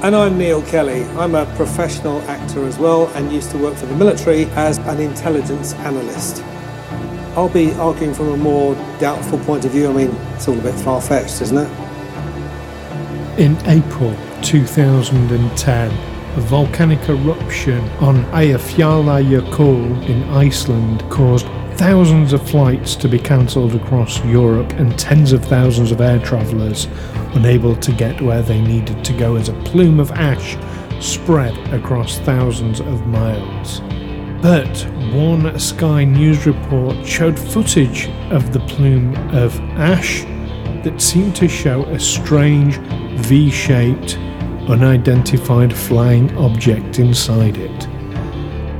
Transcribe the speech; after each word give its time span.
And 0.00 0.14
I'm 0.14 0.38
Neil 0.38 0.62
Kelly. 0.62 1.02
I'm 1.18 1.34
a 1.34 1.44
professional 1.56 2.20
actor 2.30 2.64
as 2.66 2.78
well 2.78 3.08
and 3.16 3.32
used 3.32 3.50
to 3.50 3.58
work 3.58 3.74
for 3.74 3.86
the 3.86 3.96
military 3.96 4.44
as 4.52 4.78
an 4.78 5.00
intelligence 5.00 5.74
analyst. 5.74 6.40
I'll 7.36 7.48
be 7.48 7.72
arguing 7.72 8.14
from 8.14 8.28
a 8.28 8.36
more 8.36 8.76
doubtful 9.00 9.40
point 9.40 9.64
of 9.64 9.72
view. 9.72 9.90
I 9.90 9.92
mean, 9.92 10.10
it's 10.34 10.46
all 10.46 10.56
a 10.56 10.62
bit 10.62 10.76
far 10.76 11.00
fetched, 11.02 11.42
isn't 11.42 11.58
it? 11.58 11.68
In 13.40 13.56
April 13.66 14.16
2010, 14.42 15.90
a 15.90 16.40
volcanic 16.42 17.08
eruption 17.08 17.80
on 17.98 18.24
Eyjafjallajökull 18.26 20.08
in 20.08 20.22
Iceland 20.30 21.02
caused 21.10 21.46
thousands 21.76 22.32
of 22.32 22.48
flights 22.48 22.94
to 22.94 23.08
be 23.08 23.18
cancelled 23.18 23.74
across 23.74 24.24
Europe 24.24 24.72
and 24.74 24.96
tens 24.96 25.32
of 25.32 25.44
thousands 25.44 25.90
of 25.90 26.00
air 26.00 26.20
travellers 26.20 26.86
unable 27.34 27.76
to 27.76 27.92
get 27.92 28.20
where 28.20 28.42
they 28.42 28.60
needed 28.60 29.04
to 29.04 29.12
go 29.12 29.36
as 29.36 29.48
a 29.48 29.62
plume 29.64 30.00
of 30.00 30.10
ash 30.12 30.56
spread 31.00 31.56
across 31.72 32.18
thousands 32.18 32.80
of 32.80 33.06
miles. 33.06 33.80
But 34.42 34.86
one 35.12 35.58
Sky 35.58 36.04
News 36.04 36.46
report 36.46 37.04
showed 37.04 37.38
footage 37.38 38.08
of 38.30 38.52
the 38.52 38.60
plume 38.60 39.14
of 39.34 39.58
ash 39.76 40.22
that 40.84 41.00
seemed 41.00 41.34
to 41.36 41.48
show 41.48 41.84
a 41.86 41.98
strange 41.98 42.76
V 43.20 43.50
shaped, 43.50 44.16
unidentified 44.68 45.76
flying 45.76 46.36
object 46.36 46.98
inside 46.98 47.56
it. 47.56 47.88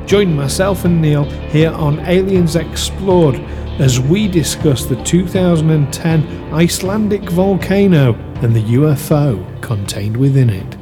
Join 0.07 0.35
myself 0.35 0.85
and 0.85 1.03
Neil 1.03 1.25
here 1.25 1.73
on 1.73 2.01
Aliens 2.01 2.57
Explored 2.57 3.37
as 3.79 4.01
we 4.01 4.27
discuss 4.27 4.87
the 4.87 5.01
2010 5.05 6.53
Icelandic 6.53 7.31
volcano 7.31 8.13
and 8.43 8.55
the 8.55 8.63
UFO 8.75 9.63
contained 9.63 10.17
within 10.17 10.51
it. 10.51 10.77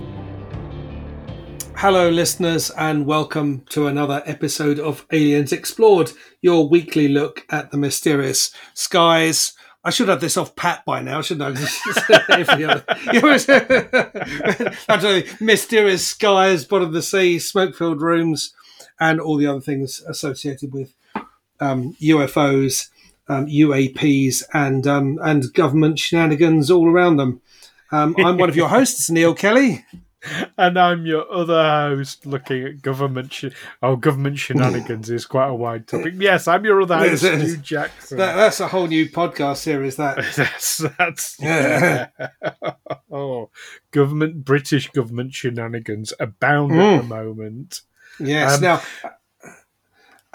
Hello, 1.77 2.09
listeners, 2.09 2.71
and 2.71 3.05
welcome 3.05 3.67
to 3.69 3.87
another 3.87 4.23
episode 4.25 4.81
of 4.81 5.05
Aliens 5.13 5.53
Explored, 5.53 6.13
your 6.41 6.71
weekly 6.71 7.07
look 7.07 7.45
at 7.51 7.71
the 7.71 7.77
mysterious 7.77 8.51
skies. 8.73 9.53
I 9.85 9.91
should 9.91 10.09
have 10.09 10.23
this 10.23 10.39
off 10.39 10.57
pat 10.57 10.83
by 10.87 11.03
now, 11.03 11.21
shouldn't 11.21 11.59
I? 11.59 11.67
mysterious 15.41 16.07
skies, 16.07 16.65
bottom 16.65 16.89
of 16.89 16.95
the 16.95 17.03
sea, 17.03 17.39
smoke 17.39 17.75
filled 17.77 18.01
rooms, 18.01 18.55
and 18.99 19.21
all 19.21 19.37
the 19.37 19.47
other 19.47 19.61
things 19.61 20.03
associated 20.09 20.73
with 20.73 20.96
um, 21.61 21.95
UFOs, 21.95 22.89
um, 23.29 23.47
UAPs, 23.47 24.43
and 24.53 24.87
um, 24.87 25.19
and 25.23 25.53
government 25.53 25.99
shenanigans 25.99 26.71
all 26.71 26.89
around 26.89 27.17
them. 27.17 27.41
Um, 27.93 28.17
I'm 28.19 28.39
one 28.39 28.49
of 28.49 28.57
your 28.57 28.69
hosts, 28.77 29.11
Neil 29.11 29.35
Kelly. 29.35 29.85
And 30.59 30.79
I'm 30.79 31.07
your 31.07 31.31
other 31.33 31.63
host 31.63 32.27
looking 32.27 32.65
at 32.65 32.83
government. 32.83 33.33
Sh- 33.33 33.47
oh, 33.83 33.97
government 33.97 34.39
shenanigans 34.39 35.11
is 35.11 35.25
quite 35.25 35.49
a 35.49 35.55
wide 35.55 35.87
topic. 35.87 36.15
Yes, 36.17 36.49
I'm 36.49 36.65
your 36.65 36.83
other 36.83 36.97
host, 36.97 37.23
Stu 37.23 37.57
Jackson. 37.59 38.19
That, 38.19 38.35
that's 38.35 38.61
a 38.61 38.69
whole 38.69 38.87
new 38.87 39.09
podcast 39.09 39.59
series. 39.59 39.97
That 39.97 40.17
that's 40.37 40.79
that's 40.99 41.37
yeah. 41.39 42.09
oh, 43.11 43.51
government 43.91 44.45
British 44.45 44.91
government 44.91 45.35
shenanigans 45.35 46.13
abound 46.19 46.73
mm. 46.73 46.97
at 46.97 47.03
the 47.03 47.09
moment. 47.09 47.83
Yes. 48.19 48.57
Um, 48.57 48.63
now, 48.63 48.83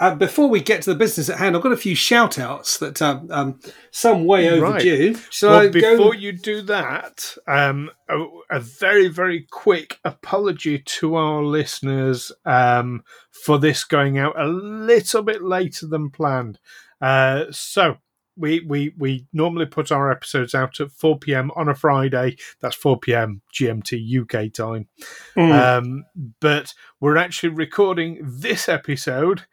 uh, 0.02 0.16
before 0.16 0.48
we 0.48 0.60
get 0.60 0.82
to 0.82 0.90
the 0.90 0.96
business 0.96 1.28
at 1.28 1.38
hand, 1.38 1.54
I've 1.54 1.62
got 1.62 1.70
a 1.70 1.76
few 1.76 1.94
shout 1.94 2.36
outs 2.36 2.78
that 2.78 3.00
um, 3.00 3.28
um, 3.30 3.60
some 3.92 4.24
way 4.24 4.50
overdue. 4.50 5.12
Right. 5.12 5.26
Shall 5.30 5.50
well, 5.50 5.70
before 5.70 6.16
you 6.16 6.32
do 6.32 6.60
that, 6.62 7.36
um, 7.46 7.88
a, 8.08 8.18
a, 8.50 8.58
very, 8.58 9.06
very 9.06 9.46
quick 9.48 10.00
apology 10.04 10.80
to 10.80 11.14
our 11.14 11.44
listeners 11.44 12.32
um, 12.44 13.04
for 13.30 13.60
this 13.60 13.84
going 13.84 14.18
out 14.18 14.36
a 14.36 14.48
little 14.48 15.22
bit 15.22 15.40
later 15.40 15.86
than 15.86 16.10
planned. 16.10 16.58
Uh, 17.00 17.44
so, 17.52 17.98
we, 18.36 18.58
we 18.60 18.92
we 18.98 19.26
normally 19.32 19.66
put 19.66 19.92
our 19.92 20.10
episodes 20.10 20.52
out 20.52 20.80
at 20.80 20.90
4 20.90 21.18
p.m. 21.20 21.52
on 21.54 21.68
a 21.68 21.76
Friday. 21.76 22.38
That's 22.60 22.74
4 22.74 22.98
p.m. 22.98 23.42
GMT 23.54 24.22
UK 24.22 24.52
time. 24.52 24.88
Mm. 25.36 25.52
Um, 25.52 26.04
but 26.40 26.74
we're 26.98 27.18
actually 27.18 27.50
recording 27.50 28.18
this 28.22 28.68
episode 28.68 29.44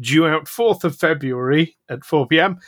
due 0.00 0.26
out 0.26 0.46
4th 0.46 0.84
of 0.84 0.96
February 0.96 1.76
at 1.88 2.04
4 2.04 2.26
p.m. 2.28 2.58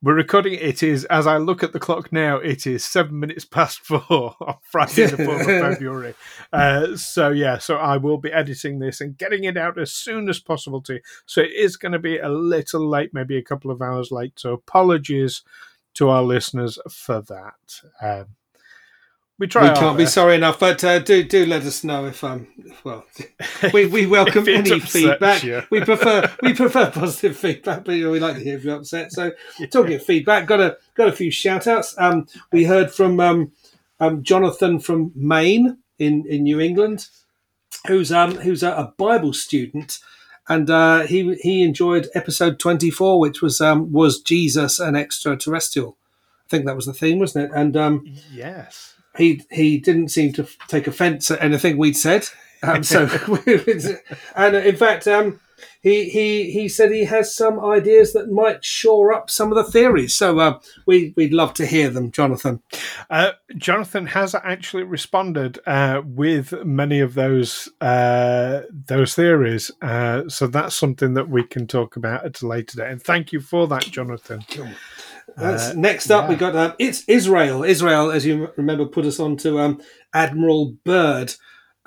We're 0.00 0.14
recording 0.14 0.54
it 0.54 0.84
is, 0.84 1.04
as 1.06 1.26
I 1.26 1.38
look 1.38 1.64
at 1.64 1.72
the 1.72 1.80
clock 1.80 2.12
now, 2.12 2.36
it 2.36 2.68
is 2.68 2.84
seven 2.84 3.18
minutes 3.18 3.44
past 3.44 3.80
four 3.80 4.00
on 4.40 4.54
Friday, 4.70 5.06
the 5.06 5.16
4th 5.16 5.40
of 5.40 5.46
February. 5.74 6.14
Uh, 6.52 6.94
so, 6.96 7.30
yeah, 7.30 7.58
so 7.58 7.78
I 7.78 7.96
will 7.96 8.18
be 8.18 8.32
editing 8.32 8.78
this 8.78 9.00
and 9.00 9.18
getting 9.18 9.42
it 9.42 9.56
out 9.56 9.76
as 9.76 9.92
soon 9.92 10.28
as 10.28 10.38
possible 10.38 10.80
to. 10.82 11.00
So, 11.26 11.40
it 11.40 11.50
is 11.52 11.76
going 11.76 11.92
to 11.92 11.98
be 11.98 12.18
a 12.18 12.28
little 12.28 12.88
late, 12.88 13.10
maybe 13.12 13.36
a 13.36 13.42
couple 13.42 13.72
of 13.72 13.82
hours 13.82 14.12
late. 14.12 14.38
So, 14.38 14.52
apologies 14.52 15.42
to 15.94 16.10
our 16.10 16.22
listeners 16.22 16.78
for 16.88 17.20
that. 17.22 17.80
Um, 18.00 18.36
we 19.38 19.46
try. 19.46 19.68
We 19.68 19.78
can't 19.78 19.96
be 19.96 20.06
sorry 20.06 20.34
enough, 20.34 20.58
but 20.58 20.82
uh, 20.82 20.98
do 20.98 21.22
do 21.22 21.46
let 21.46 21.62
us 21.62 21.84
know 21.84 22.06
if 22.06 22.24
um 22.24 22.48
well 22.82 23.04
we, 23.72 23.86
we 23.86 24.06
welcome 24.06 24.48
any 24.48 24.80
feedback. 24.80 25.44
You. 25.44 25.62
We 25.70 25.84
prefer 25.84 26.30
we 26.42 26.54
prefer 26.54 26.90
positive 26.94 27.36
feedback, 27.36 27.84
but 27.84 27.92
we 27.92 28.04
like 28.18 28.36
to 28.36 28.42
hear 28.42 28.56
if 28.56 28.64
you're 28.64 28.76
upset. 28.76 29.12
So 29.12 29.30
yeah. 29.58 29.66
talking 29.68 29.94
of 29.94 30.02
feedback, 30.02 30.46
got 30.46 30.60
a 30.60 30.76
got 30.94 31.08
a 31.08 31.12
few 31.12 31.30
shout 31.30 31.66
outs. 31.68 31.94
Um, 31.98 32.26
we 32.50 32.64
heard 32.64 32.90
from 32.90 33.20
um, 33.20 33.52
um 34.00 34.22
Jonathan 34.24 34.80
from 34.80 35.12
Maine 35.14 35.78
in 35.98 36.26
in 36.26 36.42
New 36.42 36.58
England, 36.58 37.06
who's 37.86 38.10
um 38.10 38.36
who's 38.36 38.62
a, 38.62 38.72
a 38.72 38.94
Bible 38.96 39.32
student. 39.32 40.00
And 40.50 40.70
uh, 40.70 41.00
he 41.00 41.34
he 41.42 41.62
enjoyed 41.62 42.08
episode 42.14 42.58
twenty 42.58 42.90
four, 42.90 43.20
which 43.20 43.42
was 43.42 43.60
um, 43.60 43.92
was 43.92 44.20
Jesus 44.20 44.80
an 44.80 44.96
extraterrestrial. 44.96 45.96
I 46.46 46.48
think 46.48 46.64
that 46.64 46.74
was 46.74 46.86
the 46.86 46.94
theme, 46.94 47.18
wasn't 47.18 47.50
it? 47.50 47.54
And 47.54 47.76
um, 47.76 48.02
yes, 48.32 48.94
he 49.18 49.42
he 49.50 49.78
didn't 49.78 50.08
seem 50.08 50.32
to 50.34 50.48
take 50.68 50.86
offence 50.86 51.30
at 51.30 51.42
anything 51.42 51.76
we'd 51.76 51.96
said. 51.96 52.26
Um, 52.62 52.82
so, 52.82 53.04
and 54.36 54.56
in 54.56 54.76
fact, 54.76 55.06
um, 55.06 55.40
he 55.80 56.08
he 56.08 56.50
he 56.50 56.68
said 56.68 56.90
he 56.90 57.04
has 57.04 57.34
some 57.34 57.58
ideas 57.60 58.12
that 58.12 58.30
might 58.30 58.64
shore 58.64 59.12
up 59.12 59.30
some 59.30 59.52
of 59.52 59.56
the 59.56 59.70
theories. 59.70 60.16
So 60.16 60.38
uh, 60.38 60.60
we 60.86 61.12
we'd 61.16 61.32
love 61.32 61.54
to 61.54 61.66
hear 61.66 61.90
them, 61.90 62.10
Jonathan. 62.10 62.62
Uh, 63.10 63.32
Jonathan 63.56 64.06
has 64.06 64.34
actually 64.34 64.84
responded 64.84 65.58
uh, 65.66 66.02
with 66.04 66.52
many 66.64 67.00
of 67.00 67.14
those 67.14 67.68
uh, 67.80 68.62
those 68.86 69.14
theories. 69.14 69.70
Uh, 69.82 70.28
so 70.28 70.46
that's 70.46 70.74
something 70.74 71.14
that 71.14 71.28
we 71.28 71.44
can 71.44 71.66
talk 71.66 71.96
about 71.96 72.24
at 72.24 72.42
a 72.42 72.46
later 72.46 72.78
date. 72.78 72.90
And 72.90 73.02
thank 73.02 73.32
you 73.32 73.40
for 73.40 73.66
that, 73.68 73.82
Jonathan. 73.82 74.44
Uh, 75.36 75.72
next 75.76 76.10
up, 76.10 76.24
yeah. 76.24 76.28
we 76.28 76.36
got 76.36 76.56
um, 76.56 76.74
it's 76.78 77.04
Israel. 77.08 77.62
Israel, 77.62 78.10
as 78.10 78.26
you 78.26 78.50
remember, 78.56 78.86
put 78.86 79.04
us 79.04 79.20
on 79.20 79.36
to 79.38 79.58
um, 79.60 79.80
Admiral 80.14 80.76
Byrd, 80.84 81.34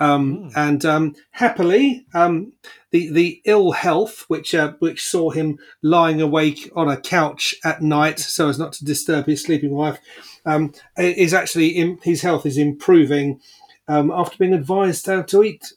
um, 0.00 0.50
mm. 0.50 0.52
and 0.56 0.84
um, 0.84 1.14
happily, 1.32 2.06
um, 2.14 2.52
the 2.90 3.10
the 3.10 3.42
ill 3.44 3.72
health 3.72 4.24
which 4.28 4.54
uh, 4.54 4.72
which 4.78 5.04
saw 5.04 5.30
him 5.30 5.58
lying 5.82 6.20
awake 6.20 6.70
on 6.74 6.88
a 6.88 7.00
couch 7.00 7.54
at 7.64 7.82
night 7.82 8.18
so 8.18 8.48
as 8.48 8.58
not 8.58 8.72
to 8.74 8.84
disturb 8.84 9.26
his 9.26 9.42
sleeping 9.42 9.72
wife 9.72 9.98
um, 10.46 10.72
is 10.96 11.34
actually 11.34 11.68
in, 11.68 11.98
his 12.02 12.22
health 12.22 12.46
is 12.46 12.58
improving 12.58 13.40
after 13.88 14.38
being 14.38 14.54
advised 14.54 15.08
uh, 15.08 15.22
to 15.22 15.42
eat 15.42 15.72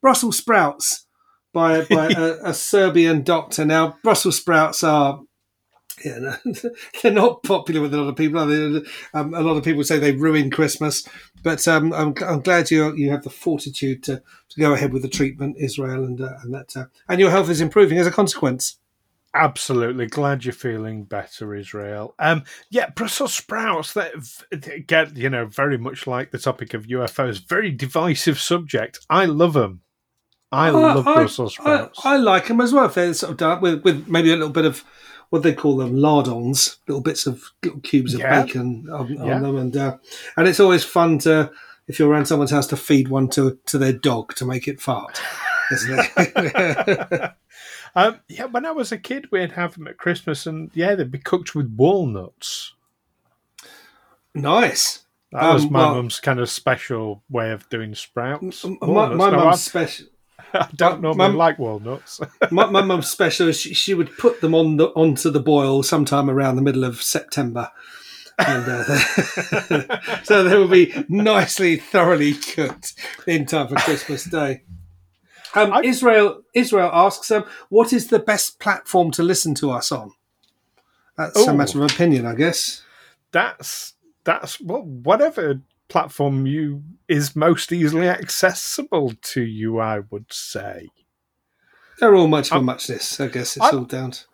Brussels 0.00 0.38
sprouts 0.38 1.06
by 1.52 1.84
by 1.84 2.08
a, 2.16 2.50
a 2.50 2.54
Serbian 2.54 3.22
doctor. 3.22 3.64
Now, 3.64 3.96
Brussels 4.02 4.36
sprouts 4.36 4.82
are 4.82 5.20
yeah, 6.04 6.18
no, 6.44 6.54
they're 7.02 7.12
not 7.12 7.42
popular 7.42 7.80
with 7.80 7.94
a 7.94 7.96
lot 7.96 8.08
of 8.08 8.16
people. 8.16 8.40
Um, 8.40 9.34
a 9.34 9.40
lot 9.40 9.56
of 9.56 9.64
people 9.64 9.84
say 9.84 9.98
they 9.98 10.12
ruin 10.12 10.50
Christmas, 10.50 11.06
but 11.42 11.66
um, 11.68 11.92
I'm, 11.92 12.14
I'm, 12.26 12.40
glad 12.40 12.70
you 12.70 12.94
you 12.96 13.10
have 13.10 13.24
the 13.24 13.30
fortitude 13.30 14.02
to, 14.04 14.22
to 14.48 14.60
go 14.60 14.72
ahead 14.72 14.92
with 14.92 15.02
the 15.02 15.08
treatment, 15.08 15.56
Israel, 15.58 16.04
and 16.04 16.20
uh, 16.20 16.34
and 16.42 16.54
that 16.54 16.76
uh, 16.76 16.86
and 17.08 17.20
your 17.20 17.30
health 17.30 17.50
is 17.50 17.60
improving 17.60 17.98
as 17.98 18.06
a 18.06 18.12
consequence. 18.12 18.78
Absolutely 19.34 20.06
glad 20.06 20.44
you're 20.44 20.54
feeling 20.54 21.04
better, 21.04 21.54
Israel. 21.54 22.14
Um, 22.18 22.44
yeah, 22.70 22.88
Brussels 22.90 23.34
sprouts 23.34 23.92
that 23.92 24.12
get 24.86 25.16
you 25.16 25.30
know 25.30 25.46
very 25.46 25.76
much 25.76 26.06
like 26.06 26.30
the 26.30 26.38
topic 26.38 26.74
of 26.74 26.86
UFOs, 26.86 27.46
very 27.46 27.70
divisive 27.70 28.40
subject. 28.40 29.00
I 29.10 29.26
love 29.26 29.52
them. 29.52 29.82
I 30.50 30.70
love 30.70 31.04
Brussels 31.04 31.54
sprouts. 31.54 32.00
I, 32.04 32.14
I, 32.14 32.16
like 32.16 32.46
them 32.46 32.60
as 32.60 32.72
well. 32.72 32.86
If 32.86 32.94
they're 32.94 33.12
sort 33.12 33.32
of 33.32 33.36
done 33.36 33.60
with, 33.60 33.82
with 33.84 34.08
maybe 34.08 34.30
a 34.32 34.36
little 34.36 34.48
bit 34.48 34.64
of 34.64 34.82
what 35.30 35.42
they 35.42 35.52
call 35.52 35.76
them 35.76 35.96
lardons, 35.96 36.78
little 36.86 37.02
bits 37.02 37.26
of 37.26 37.42
little 37.62 37.80
cubes 37.80 38.14
of 38.14 38.20
Yeah. 38.20 38.42
bacon 38.42 38.86
on, 38.90 39.08
Yeah. 39.12 39.38
them, 39.40 39.56
and 39.56 39.76
uh, 39.76 39.96
and 40.36 40.48
it's 40.48 40.60
always 40.60 40.84
fun 40.84 41.18
to 41.20 41.50
if 41.86 41.98
you're 41.98 42.08
around 42.10 42.26
someone's 42.26 42.50
house 42.50 42.66
to 42.68 42.76
feed 42.76 43.08
one 43.08 43.28
to 43.30 43.58
to 43.66 43.78
their 43.78 43.92
dog 43.92 44.34
to 44.36 44.44
make 44.44 44.66
it 44.68 44.80
fart, 44.80 45.20
isn't 45.72 45.98
it? 46.16 47.32
Um, 47.96 48.20
yeah, 48.28 48.44
when 48.44 48.66
I 48.66 48.70
was 48.70 48.92
a 48.92 48.98
kid, 48.98 49.26
we'd 49.32 49.52
have 49.52 49.74
them 49.74 49.88
at 49.88 49.96
Christmas, 49.96 50.46
and 50.46 50.70
yeah, 50.74 50.94
they'd 50.94 51.10
be 51.10 51.18
cooked 51.18 51.54
with 51.54 51.74
walnuts. 51.74 52.74
nice. 54.34 55.04
That 55.32 55.52
was 55.54 55.64
Um, 55.64 55.72
my 55.72 55.78
well- 55.80 55.94
mum's 55.96 56.20
kind 56.20 56.38
of 56.38 56.48
special 56.48 57.22
way 57.28 57.50
of 57.50 57.68
doing 57.70 57.94
sprouts. 57.94 58.64
My, 58.64 59.08
my 59.14 59.30
No, 59.30 59.36
mum's 59.36 59.62
special. 59.64 60.06
I 60.54 60.68
don't 60.74 61.00
my- 61.02 61.08
normally 61.08 61.28
my- 61.30 61.34
like 61.34 61.58
walnuts. 61.58 62.20
my, 62.50 62.66
my 62.66 62.82
mum's 62.82 63.08
special. 63.08 63.48
is 63.48 63.60
She, 63.60 63.74
she 63.74 63.94
would 63.94 64.16
put 64.18 64.40
them 64.40 64.54
on 64.54 64.76
the 64.76 64.86
onto 64.88 65.30
the 65.30 65.40
boil 65.40 65.82
sometime 65.82 66.28
around 66.30 66.56
the 66.56 66.62
middle 66.62 66.84
of 66.84 67.02
September, 67.02 67.70
and 68.38 68.64
uh, 68.68 68.82
so 70.24 70.44
they 70.44 70.58
would 70.58 70.70
be 70.70 70.92
nicely, 71.08 71.76
thoroughly 71.76 72.34
cooked 72.34 72.94
in 73.26 73.46
time 73.46 73.68
for 73.68 73.76
Christmas 73.76 74.24
Day. 74.24 74.62
Um, 75.54 75.72
I- 75.72 75.82
Israel 75.82 76.42
Israel 76.54 76.90
asks, 76.92 77.30
um, 77.30 77.44
"What 77.68 77.92
is 77.92 78.08
the 78.08 78.18
best 78.18 78.58
platform 78.58 79.10
to 79.12 79.22
listen 79.22 79.54
to 79.56 79.70
us 79.70 79.90
on?" 79.92 80.12
That's 81.16 81.46
a 81.46 81.50
Oh. 81.50 81.56
matter 81.56 81.82
of 81.82 81.90
opinion, 81.90 82.26
I 82.26 82.34
guess. 82.34 82.82
that's 83.32 83.94
that's 84.24 84.60
well, 84.60 84.82
whatever 84.82 85.60
platform 85.88 86.46
you 86.46 86.82
is 87.08 87.34
most 87.36 87.72
easily 87.72 88.08
accessible 88.08 89.14
to 89.22 89.42
you. 89.42 89.78
I 89.78 90.00
would 90.10 90.32
say. 90.32 90.88
They're 91.98 92.14
all 92.14 92.28
much 92.28 92.50
for 92.50 92.56
I'm- 92.56 92.64
muchness. 92.66 93.20
I 93.20 93.26
guess 93.28 93.56
it's 93.56 93.64
I'm- 93.66 93.78
all 93.78 93.84
down 93.84 94.12
to. 94.12 94.24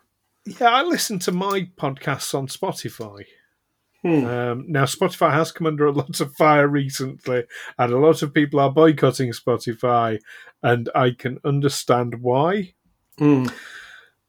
Yeah, 0.45 0.69
I 0.69 0.83
listen 0.83 1.17
to 1.19 1.31
my 1.31 1.67
podcasts 1.75 2.35
on 2.35 2.45
Spotify. 2.47 3.25
Hmm. 4.03 4.23
Um, 4.25 4.65
now, 4.67 4.83
Spotify 4.83 5.31
has 5.33 5.51
come 5.51 5.65
under 5.65 5.87
a 5.87 5.91
lot 5.91 6.19
of 6.19 6.35
fire 6.35 6.67
recently, 6.67 7.45
and 7.79 7.91
a 7.91 7.97
lot 7.97 8.21
of 8.21 8.31
people 8.35 8.59
are 8.59 8.71
boycotting 8.71 9.31
Spotify, 9.31 10.19
and 10.61 10.87
I 10.93 11.09
can 11.17 11.39
understand 11.43 12.21
why. 12.21 12.75
Hmm. 13.17 13.47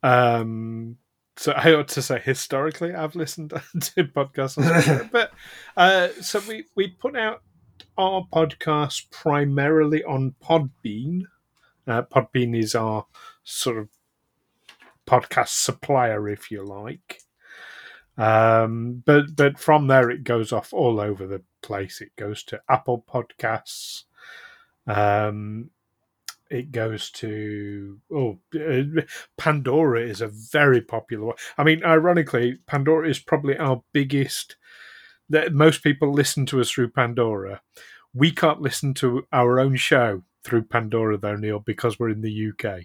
Um, 0.02 0.96
so 1.36 1.52
I 1.52 1.74
ought 1.74 1.88
to 1.88 2.02
say 2.02 2.18
historically, 2.18 2.94
I've 2.94 3.14
listened 3.14 3.50
to 3.80 4.04
podcasts, 4.04 5.10
but 5.12 5.32
uh, 5.76 6.08
so 6.20 6.40
we 6.48 6.64
we 6.74 6.88
put 6.88 7.16
out 7.16 7.42
our 7.98 8.26
podcast 8.32 9.10
primarily 9.10 10.02
on 10.04 10.34
Podbean. 10.42 11.22
Uh, 11.86 12.02
Podbean 12.02 12.58
is 12.58 12.74
our 12.74 13.06
sort 13.44 13.78
of 13.78 13.88
podcast 15.06 15.48
supplier, 15.48 16.28
if 16.28 16.50
you 16.50 16.64
like. 16.64 17.20
Um, 18.18 19.02
but 19.04 19.36
but 19.36 19.58
from 19.58 19.88
there 19.88 20.10
it 20.10 20.24
goes 20.24 20.52
off 20.52 20.72
all 20.72 21.00
over 21.00 21.26
the 21.26 21.42
place. 21.62 22.00
It 22.00 22.16
goes 22.16 22.42
to 22.44 22.60
Apple 22.68 23.04
Podcasts. 23.06 24.04
Um, 24.86 25.70
it 26.50 26.72
goes 26.72 27.10
to 27.10 27.98
oh 28.12 28.38
uh, 28.54 29.02
Pandora 29.36 30.02
is 30.02 30.20
a 30.20 30.28
very 30.28 30.80
popular 30.80 31.26
one. 31.26 31.36
I 31.58 31.64
mean, 31.64 31.84
ironically, 31.84 32.58
Pandora 32.66 33.08
is 33.08 33.18
probably 33.18 33.56
our 33.56 33.82
biggest. 33.92 34.56
That 35.28 35.52
most 35.52 35.82
people 35.82 36.12
listen 36.12 36.46
to 36.46 36.60
us 36.60 36.70
through 36.70 36.90
Pandora. 36.90 37.60
We 38.14 38.30
can't 38.30 38.60
listen 38.60 38.94
to 38.94 39.26
our 39.32 39.58
own 39.58 39.74
show 39.74 40.22
through 40.44 40.66
Pandora 40.66 41.18
though, 41.18 41.34
Neil, 41.34 41.58
because 41.58 41.98
we're 41.98 42.10
in 42.10 42.20
the 42.20 42.50
UK. 42.52 42.84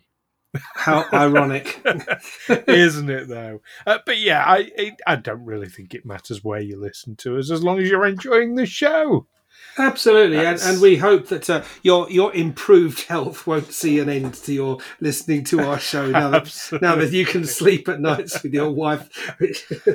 How 0.73 1.05
ironic! 1.13 1.81
isn't 2.67 3.09
it 3.09 3.27
though? 3.27 3.61
Uh, 3.85 3.99
but 4.05 4.19
yeah, 4.19 4.43
I 4.45 4.71
I 4.77 4.91
I 5.07 5.15
don't 5.15 5.45
really 5.45 5.69
think 5.69 5.93
it 5.93 6.05
matters 6.05 6.43
where 6.43 6.59
you 6.59 6.79
listen 6.79 7.15
to 7.17 7.37
us 7.37 7.51
as 7.51 7.63
long 7.63 7.79
as 7.79 7.89
you're 7.89 8.05
enjoying 8.05 8.55
the 8.55 8.65
show. 8.65 9.27
Absolutely, 9.77 10.37
and, 10.37 10.59
and 10.61 10.81
we 10.81 10.97
hope 10.97 11.29
that 11.29 11.49
uh, 11.49 11.63
your 11.81 12.09
your 12.11 12.33
improved 12.33 13.03
health 13.03 13.47
won't 13.47 13.71
see 13.71 13.99
an 13.99 14.09
end 14.09 14.33
to 14.33 14.53
your 14.53 14.79
listening 14.99 15.45
to 15.45 15.61
our 15.61 15.79
show 15.79 16.11
now 16.11 16.29
that 16.29 16.77
now 16.81 16.95
that 16.95 17.11
you 17.11 17.25
can 17.25 17.45
sleep 17.45 17.87
at 17.87 18.01
nights 18.01 18.43
with 18.43 18.53
your 18.53 18.71
wife. 18.71 19.09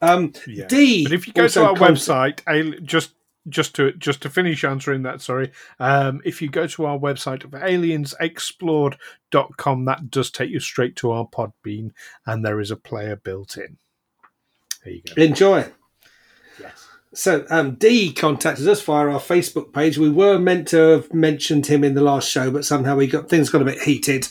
um, 0.00 0.32
Yeah. 0.46 0.66
D. 0.68 1.04
But 1.04 1.12
if 1.12 1.26
you 1.26 1.34
go 1.34 1.48
to 1.48 1.64
our 1.64 1.74
website, 1.74 2.40
just 2.84 3.12
just 3.48 3.74
to 3.74 3.92
just 3.92 4.22
to 4.22 4.30
finish 4.30 4.64
answering 4.64 5.02
that, 5.02 5.20
sorry, 5.20 5.52
um, 5.78 6.22
if 6.24 6.40
you 6.40 6.48
go 6.48 6.66
to 6.68 6.86
our 6.86 6.98
website 6.98 7.44
of 7.44 7.50
aliensexplored.com, 7.50 9.84
that 9.84 10.10
does 10.10 10.30
take 10.30 10.48
you 10.50 10.60
straight 10.60 10.96
to 10.96 11.10
our 11.10 11.26
Podbean, 11.26 11.90
and 12.26 12.42
there 12.44 12.60
is 12.60 12.70
a 12.70 12.76
player 12.76 13.16
built 13.16 13.56
in. 13.56 13.78
There 14.84 14.92
you 14.94 15.02
go. 15.02 15.20
enjoy. 15.22 15.70
Yes. 16.60 16.88
So 17.14 17.44
um, 17.50 17.74
D 17.74 18.12
contacted 18.12 18.66
us 18.68 18.82
via 18.82 19.08
our 19.08 19.20
Facebook 19.20 19.72
page. 19.72 19.98
We 19.98 20.08
were 20.10 20.38
meant 20.38 20.68
to 20.68 20.76
have 20.76 21.12
mentioned 21.12 21.66
him 21.66 21.84
in 21.84 21.94
the 21.94 22.00
last 22.00 22.28
show, 22.28 22.50
but 22.50 22.64
somehow 22.64 22.96
we 22.96 23.06
got 23.06 23.28
things 23.28 23.50
got 23.50 23.62
a 23.62 23.66
bit 23.66 23.82
heated. 23.82 24.28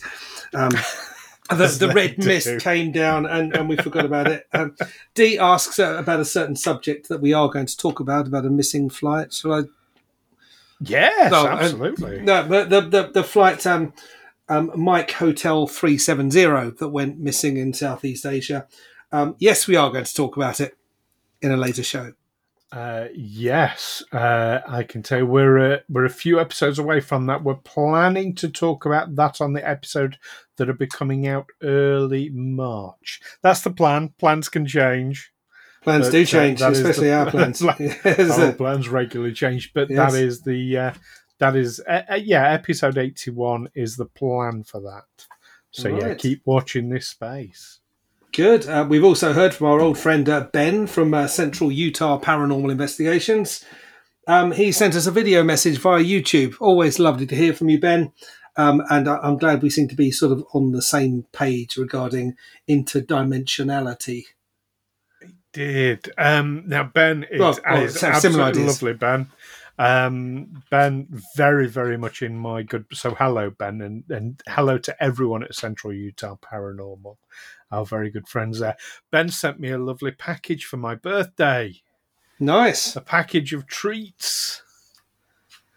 Um, 0.52 0.70
the, 1.48 1.76
the 1.78 1.92
red 1.94 2.16
do. 2.18 2.26
mist 2.26 2.60
came 2.60 2.90
down, 2.90 3.26
and, 3.26 3.54
and 3.54 3.68
we 3.68 3.76
forgot 3.76 4.04
about 4.04 4.26
it. 4.26 4.46
Um, 4.52 4.74
D 5.14 5.38
asks 5.38 5.78
uh, 5.78 5.96
about 5.96 6.20
a 6.20 6.24
certain 6.24 6.56
subject 6.56 7.08
that 7.08 7.20
we 7.20 7.32
are 7.32 7.48
going 7.48 7.66
to 7.66 7.76
talk 7.76 8.00
about 8.00 8.26
about 8.26 8.46
a 8.46 8.50
missing 8.50 8.90
flight. 8.90 9.32
Shall 9.32 9.52
I 9.52 9.62
Yes, 10.80 11.30
No, 11.30 11.46
and- 11.46 11.60
absolutely. 11.60 12.20
No, 12.22 12.46
the 12.46 12.64
the 12.64 12.80
the, 12.80 13.10
the 13.14 13.24
flight 13.24 13.64
um, 13.66 13.92
um, 14.48 14.72
Mike 14.74 15.12
Hotel 15.12 15.66
three 15.66 15.98
seven 15.98 16.30
zero 16.30 16.72
that 16.78 16.88
went 16.88 17.18
missing 17.18 17.56
in 17.56 17.72
Southeast 17.72 18.26
Asia. 18.26 18.66
Um, 19.12 19.36
yes, 19.38 19.68
we 19.68 19.76
are 19.76 19.90
going 19.90 20.04
to 20.04 20.14
talk 20.14 20.36
about 20.36 20.60
it 20.60 20.76
in 21.40 21.52
a 21.52 21.56
later 21.56 21.82
show. 21.82 22.14
Uh, 22.72 23.08
yes, 23.14 24.02
uh, 24.12 24.60
I 24.66 24.82
can 24.82 25.02
tell 25.02 25.18
you 25.18 25.26
we're 25.26 25.74
uh, 25.74 25.78
we're 25.90 26.06
a 26.06 26.10
few 26.10 26.40
episodes 26.40 26.78
away 26.78 27.00
from 27.00 27.26
that. 27.26 27.44
We're 27.44 27.56
planning 27.56 28.34
to 28.36 28.48
talk 28.48 28.86
about 28.86 29.14
that 29.16 29.42
on 29.42 29.52
the 29.52 29.68
episode 29.68 30.16
that'll 30.56 30.72
be 30.74 30.86
coming 30.86 31.26
out 31.28 31.50
early 31.62 32.30
March. 32.30 33.20
That's 33.42 33.60
the 33.60 33.70
plan. 33.72 34.14
Plans 34.18 34.48
can 34.48 34.64
change. 34.66 35.32
Plans 35.82 36.06
But, 36.06 36.12
do 36.12 36.22
uh, 36.22 36.24
change, 36.24 36.62
especially 36.62 37.08
the- 37.08 37.14
our 37.14 37.30
plans. 37.30 37.60
Yes, 37.78 38.38
Our 38.38 38.46
uh, 38.46 38.52
plans 38.54 38.88
regularly 38.88 39.34
change, 39.34 39.72
but 39.74 39.90
Yes. 39.90 40.12
that 40.12 40.18
is 40.22 40.40
the 40.40 40.78
uh, 40.78 40.92
that 41.40 41.54
is 41.56 41.78
uh, 41.86 42.02
uh, 42.10 42.14
yeah. 42.14 42.52
Episode 42.52 42.96
eighty 42.96 43.30
one 43.32 43.68
is 43.74 43.96
the 43.96 44.06
plan 44.06 44.62
for 44.64 44.80
that. 44.80 45.26
So 45.72 45.88
yeah, 45.90 46.14
keep 46.14 46.40
watching 46.46 46.88
this 46.88 47.08
space. 47.08 47.80
Good. 48.32 48.66
Uh, 48.66 48.86
we've 48.88 49.04
also 49.04 49.32
heard 49.34 49.52
from 49.54 49.66
our 49.66 49.80
old 49.80 49.98
friend 49.98 50.26
uh, 50.28 50.48
Ben 50.52 50.86
from 50.86 51.12
uh, 51.12 51.26
Central 51.26 51.70
Utah 51.70 52.18
Paranormal 52.18 52.70
Investigations. 52.70 53.64
Um, 54.26 54.52
he 54.52 54.72
sent 54.72 54.94
us 54.94 55.06
a 55.06 55.10
video 55.10 55.42
message 55.42 55.78
via 55.78 56.02
YouTube. 56.02 56.54
Always 56.60 56.98
lovely 56.98 57.26
to 57.26 57.34
hear 57.36 57.52
from 57.52 57.68
you, 57.68 57.78
Ben. 57.78 58.12
Um, 58.56 58.82
and 58.90 59.08
I- 59.08 59.18
I'm 59.18 59.36
glad 59.36 59.62
we 59.62 59.68
seem 59.70 59.88
to 59.88 59.94
be 59.94 60.10
sort 60.10 60.32
of 60.32 60.44
on 60.54 60.72
the 60.72 60.80
same 60.82 61.26
page 61.32 61.76
regarding 61.76 62.36
interdimensionality. 62.68 64.24
He 65.20 65.34
did. 65.52 66.10
Um, 66.16 66.62
now 66.66 66.84
Ben 66.84 67.24
is, 67.30 67.38
Well, 67.40 67.58
well, 67.68 67.82
is 67.82 67.98
similar 68.00 68.14
absolutely 68.14 68.42
ideas. 68.62 68.82
lovely. 68.82 68.94
Ben, 68.94 69.30
um, 69.78 70.62
Ben, 70.70 71.08
very 71.36 71.66
very 71.68 71.96
much 71.96 72.22
in 72.22 72.38
my 72.38 72.62
good. 72.62 72.86
So 72.92 73.14
hello, 73.14 73.50
Ben, 73.50 73.80
and 73.80 74.04
and 74.10 74.40
hello 74.48 74.78
to 74.78 75.02
everyone 75.02 75.42
at 75.42 75.54
Central 75.54 75.92
Utah 75.92 76.36
Paranormal, 76.36 77.16
our 77.70 77.84
very 77.86 78.10
good 78.10 78.28
friends 78.28 78.60
there. 78.60 78.76
Ben 79.10 79.28
sent 79.28 79.58
me 79.60 79.70
a 79.70 79.78
lovely 79.78 80.10
package 80.12 80.64
for 80.64 80.76
my 80.76 80.94
birthday, 80.94 81.74
Nice. 82.38 82.96
a 82.96 83.00
package 83.00 83.52
of 83.52 83.66
treats. 83.66 84.62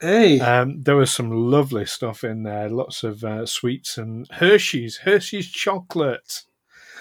Hey. 0.01 0.41
Um, 0.41 0.83
there 0.83 0.97
was 0.97 1.09
some 1.11 1.31
lovely 1.31 1.85
stuff 1.85 2.23
in 2.25 2.43
there, 2.43 2.69
lots 2.69 3.03
of 3.03 3.23
uh, 3.23 3.45
sweets 3.45 3.97
and 3.97 4.27
Hershey's, 4.29 4.97
Hershey's 4.97 5.47
chocolate. 5.49 6.43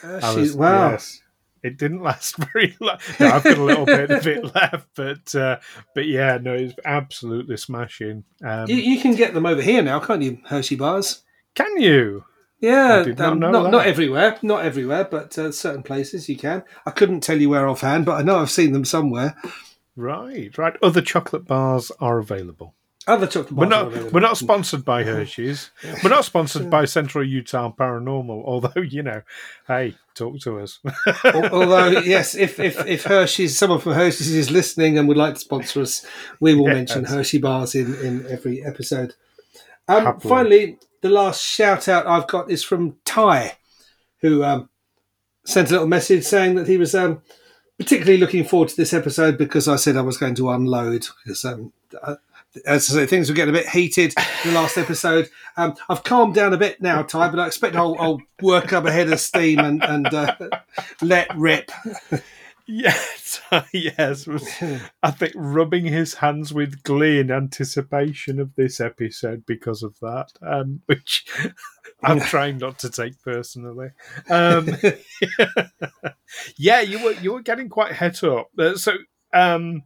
Hershey's- 0.01 0.37
was- 0.37 0.57
wow. 0.57 0.91
yes. 0.93 1.21
It 1.65 1.79
didn't 1.79 2.03
last 2.03 2.37
very 2.53 2.77
long. 2.79 2.99
No, 3.19 3.29
I've 3.31 3.43
got 3.43 3.57
a 3.59 3.63
little 3.65 3.87
bit 3.87 4.11
of 4.11 4.27
it 4.27 4.55
left, 4.55 4.87
but 4.95 5.35
uh, 5.35 5.59
but 5.95 6.07
yeah, 6.07 6.39
no, 6.41 6.53
it's 6.53 6.75
absolutely 6.85 7.57
smashing. 7.57 8.23
Um, 8.45 8.69
You, 8.69 8.77
you 8.77 9.01
can 9.01 9.15
get 9.17 9.33
them 9.33 9.47
over 9.47 9.63
here 9.63 9.83
now, 9.83 9.99
can't 9.99 10.23
you? 10.23 10.39
Hershey 10.47 10.77
bars. 10.77 11.23
can 11.55 11.81
you? 11.81 12.25
Yeah, 12.61 13.05
not 13.07 13.21
um, 13.21 13.41
not, 13.41 13.65
that. 13.65 13.71
not 13.71 13.87
everywhere, 13.87 14.39
not 14.43 14.65
everywhere, 14.65 15.05
but 15.11 15.37
uh, 15.39 15.53
certain 15.53 15.83
places 15.83 16.29
you 16.29 16.37
can. 16.37 16.63
I 16.87 16.91
couldn't 16.93 17.21
tell 17.21 17.39
you 17.41 17.51
where 17.51 17.69
offhand, 17.69 18.07
but 18.07 18.19
I 18.19 18.23
know 18.23 18.39
I've 18.39 18.51
seen 18.51 18.73
them 18.73 18.85
somewhere. 18.85 19.35
Right, 19.97 20.57
right. 20.57 20.75
Other 20.83 21.03
chocolate 21.03 21.47
bars 21.47 21.91
are 22.01 22.19
available. 22.19 22.75
Other 23.07 23.27
chocolate 23.27 23.53
We're 23.53 23.67
not 23.67 24.13
we're 24.13 24.21
not 24.21 24.39
sponsored 24.39 24.83
by 24.85 25.05
Hershey's. 25.05 25.71
We're 26.03 26.09
not 26.09 26.25
sponsored 26.25 26.71
by 26.71 26.87
Central 26.87 27.23
Utah 27.23 27.71
Paranormal. 27.71 28.43
Although 28.45 28.81
you 28.81 29.03
know, 29.03 29.21
hey, 29.69 29.97
talk 30.15 30.39
to 30.41 30.61
us. 30.61 30.81
Although, 31.25 32.01
yes, 32.01 32.35
if, 32.35 32.59
if 32.59 32.87
if 32.87 33.05
Hershey's, 33.05 33.59
someone 33.59 33.81
from 33.81 33.93
Hershey's 33.93 34.35
is 34.35 34.51
listening 34.51 34.97
and 34.97 35.07
would 35.09 35.19
like 35.19 35.35
to 35.35 35.41
sponsor 35.41 35.83
us, 35.83 36.07
we 36.41 36.55
will 36.55 36.67
mention 36.67 37.05
Hershey 37.05 37.39
bars 37.39 37.75
in, 37.75 37.95
in 37.97 38.27
every 38.31 38.65
episode. 38.65 39.15
Um, 39.87 40.19
finally, 40.21 40.79
the 41.03 41.11
last 41.11 41.43
shout 41.43 41.89
out 41.89 42.07
I've 42.07 42.27
got 42.27 42.51
is 42.51 42.65
from 42.65 42.97
Ty, 43.05 43.59
who 44.21 44.43
um, 44.43 44.71
sent 45.45 45.69
a 45.69 45.73
little 45.73 45.89
message 45.89 46.25
saying 46.25 46.55
that 46.55 46.69
he 46.69 46.79
was 46.79 46.95
um, 46.95 47.21
particularly 47.79 48.19
looking 48.19 48.45
forward 48.45 48.71
to 48.71 48.77
this 48.77 48.95
episode 48.95 49.37
because 49.37 49.69
I 49.69 49.77
said 49.77 49.99
I 49.99 50.03
was 50.03 50.17
going 50.17 50.35
to 50.37 50.51
unload 50.51 51.07
because 51.23 51.45
um, 51.45 51.73
as 52.67 52.91
I 52.91 52.95
say, 52.95 53.07
things 53.07 53.29
were 53.29 53.35
getting 53.35 53.55
a 53.55 53.59
bit 53.59 53.69
heated 53.69 54.15
in 54.45 54.51
the 54.51 54.61
last 54.61 54.77
episode. 54.77 55.29
Um, 55.57 55.75
I've 55.89 56.05
calmed 56.05 56.35
down 56.35 56.53
a 56.53 56.59
bit 56.59 56.81
now, 56.81 57.03
Ty, 57.03 57.29
but 57.29 57.41
I 57.41 57.47
expect 57.47 57.77
I'll, 57.77 57.97
I'll 57.99 58.23
work 58.43 58.73
up 58.73 58.85
a 58.85 58.93
head 58.93 59.11
of 59.11 59.21
steam 59.21 59.59
and, 59.59 59.83
and 59.83 60.07
uh, 60.07 60.37
let 61.03 61.35
rip. 61.37 61.71
Yes, 62.67 63.43
yes. 63.73 64.27
I 65.03 65.11
think 65.11 65.33
rubbing 65.37 65.85
his 65.85 66.15
hands 66.15 66.55
with 66.55 66.83
glee 66.83 67.21
in 67.21 67.31
anticipation 67.31 68.41
of 68.41 68.55
this 68.55 68.81
episode 68.81 69.45
because 69.45 69.83
of 69.83 69.99
that, 70.01 70.33
um, 70.43 70.81
which 70.87 71.27
I'm 72.03 72.21
trying 72.21 72.59
not 72.59 72.79
to 72.81 72.91
take 72.91 73.21
personally. 73.23 73.91
Um, 74.31 74.71
yeah, 76.57 76.81
you 76.81 77.05
were 77.05 77.13
you 77.13 77.35
were 77.35 77.43
getting 77.43 77.69
quite 77.69 77.93
het 77.93 78.25
up. 78.25 78.49
Uh, 78.59 78.77
so, 78.77 78.95
um, 79.35 79.83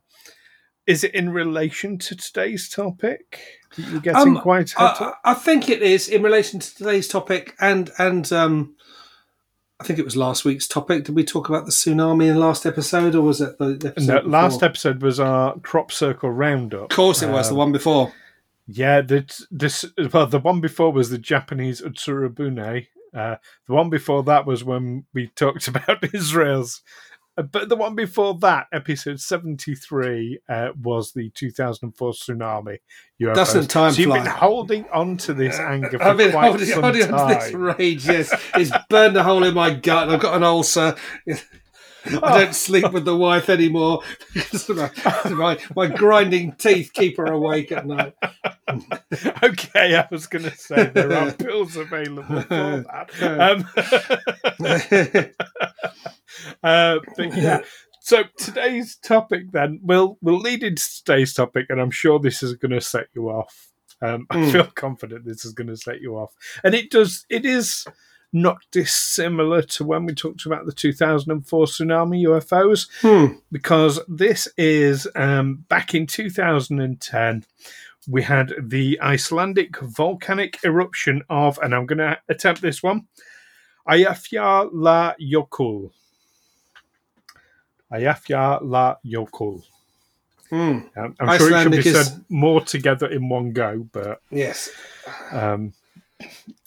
is 0.88 1.04
it 1.04 1.14
in 1.14 1.30
relation 1.30 1.98
to 1.98 2.16
today's 2.16 2.68
topic? 2.68 3.38
You're 3.76 4.00
getting 4.00 4.36
um, 4.36 4.40
quite 4.40 4.72
I. 4.78 5.12
I 5.22 5.34
think 5.34 5.68
it 5.68 5.82
is 5.82 6.08
in 6.08 6.22
relation 6.22 6.58
to 6.58 6.74
today's 6.74 7.06
topic, 7.06 7.54
and 7.60 7.90
and 7.98 8.32
um, 8.32 8.74
I 9.78 9.84
think 9.84 9.98
it 9.98 10.04
was 10.04 10.16
last 10.16 10.46
week's 10.46 10.66
topic. 10.66 11.04
Did 11.04 11.14
we 11.14 11.24
talk 11.24 11.50
about 11.50 11.66
the 11.66 11.72
tsunami 11.72 12.28
in 12.28 12.34
the 12.34 12.40
last 12.40 12.64
episode, 12.64 13.14
or 13.14 13.20
was 13.20 13.42
it 13.42 13.58
the 13.58 13.78
episode? 13.84 14.24
No, 14.24 14.30
last 14.30 14.62
episode 14.62 15.02
was 15.02 15.20
our 15.20 15.58
crop 15.60 15.92
circle 15.92 16.30
roundup. 16.30 16.90
Of 16.90 16.96
course, 16.96 17.22
it 17.22 17.28
was 17.28 17.48
um, 17.48 17.54
the 17.54 17.58
one 17.58 17.72
before. 17.72 18.12
Yeah, 18.66 19.02
the, 19.02 19.46
this 19.50 19.84
well, 20.12 20.26
the 20.26 20.40
one 20.40 20.62
before 20.62 20.90
was 20.90 21.10
the 21.10 21.18
Japanese 21.18 21.82
Utsurabune. 21.82 22.86
Uh, 23.14 23.36
the 23.66 23.74
one 23.74 23.90
before 23.90 24.22
that 24.24 24.46
was 24.46 24.64
when 24.64 25.04
we 25.12 25.28
talked 25.28 25.68
about 25.68 26.14
Israel's 26.14 26.82
but 27.42 27.68
the 27.68 27.76
one 27.76 27.94
before 27.94 28.34
that, 28.40 28.66
episode 28.72 29.20
73, 29.20 30.40
uh, 30.48 30.68
was 30.82 31.12
the 31.12 31.30
2004 31.30 32.12
tsunami. 32.12 32.78
UFOs. 33.20 33.34
Doesn't 33.34 33.68
time 33.68 33.92
so 33.92 34.00
you've 34.00 34.12
been 34.12 34.26
holding 34.26 34.84
on 34.92 35.16
to 35.18 35.34
this 35.34 35.58
anger 35.58 35.98
for 35.98 36.02
I've 36.02 36.16
been 36.16 36.32
quite 36.32 36.48
holding, 36.48 36.70
holding 36.70 37.12
on 37.14 37.28
to 37.28 37.34
this 37.34 37.52
rage, 37.52 38.06
yes. 38.06 38.32
It's 38.54 38.72
burned 38.88 39.16
a 39.16 39.22
hole 39.22 39.44
in 39.44 39.54
my 39.54 39.74
gut. 39.74 40.08
I've 40.08 40.20
got 40.20 40.36
an 40.36 40.42
ulcer. 40.42 40.96
I 42.22 42.44
don't 42.44 42.54
sleep 42.54 42.92
with 42.92 43.04
the 43.04 43.16
wife 43.16 43.48
anymore 43.48 44.02
because 44.34 44.68
my, 44.68 44.90
my, 45.30 45.58
my 45.74 45.86
grinding 45.86 46.52
teeth 46.52 46.92
keep 46.92 47.16
her 47.16 47.26
awake 47.26 47.72
at 47.72 47.86
night. 47.86 48.14
okay, 49.42 49.96
I 49.96 50.06
was 50.10 50.26
going 50.26 50.44
to 50.44 50.56
say 50.56 50.86
there 50.86 51.12
are 51.12 51.32
pills 51.32 51.76
available 51.76 52.42
for 52.42 52.84
that. 52.86 53.10
Um, 53.22 53.68
uh, 56.62 56.98
but 57.16 57.36
yeah. 57.36 57.60
So 58.00 58.24
today's 58.38 58.96
topic, 58.96 59.52
then, 59.52 59.80
we'll 59.82 60.16
we'll 60.22 60.38
lead 60.38 60.62
into 60.62 60.82
today's 61.04 61.34
topic, 61.34 61.66
and 61.68 61.80
I'm 61.80 61.90
sure 61.90 62.18
this 62.18 62.42
is 62.42 62.54
going 62.54 62.72
to 62.72 62.80
set 62.80 63.08
you 63.14 63.28
off. 63.28 63.68
Um, 64.00 64.26
I 64.30 64.36
mm. 64.36 64.52
feel 64.52 64.64
confident 64.64 65.24
this 65.24 65.44
is 65.44 65.52
going 65.52 65.66
to 65.66 65.76
set 65.76 66.00
you 66.00 66.16
off, 66.16 66.32
and 66.64 66.74
it 66.74 66.90
does. 66.90 67.26
It 67.28 67.44
is 67.44 67.86
not 68.32 68.58
dissimilar 68.70 69.62
to 69.62 69.84
when 69.84 70.04
we 70.04 70.14
talked 70.14 70.46
about 70.46 70.66
the 70.66 70.72
2004 70.72 71.66
tsunami 71.66 72.24
UFOs, 72.24 72.88
hmm. 73.00 73.38
because 73.50 74.00
this 74.08 74.48
is 74.56 75.08
um, 75.14 75.64
back 75.68 75.94
in 75.94 76.06
2010. 76.06 77.44
We 78.06 78.22
had 78.22 78.52
the 78.60 79.00
Icelandic 79.00 79.78
volcanic 79.80 80.58
eruption 80.64 81.22
of, 81.28 81.58
and 81.58 81.74
I'm 81.74 81.86
going 81.86 81.98
to 81.98 82.18
attempt 82.28 82.62
this 82.62 82.82
one, 82.82 83.06
Eyjafjallajökull. 83.88 85.90
Eyjafjallajökull. 87.92 89.62
Mm. 90.50 90.88
Um, 90.96 91.14
I'm 91.20 91.28
Icelandic 91.28 91.38
sure 91.38 91.58
it 91.58 91.62
should 91.62 91.84
be 91.84 91.98
is... 91.98 92.06
said 92.06 92.24
more 92.28 92.62
together 92.62 93.06
in 93.06 93.28
one 93.28 93.52
go, 93.52 93.86
but 93.92 94.22
yes, 94.30 94.70
um, 95.30 95.74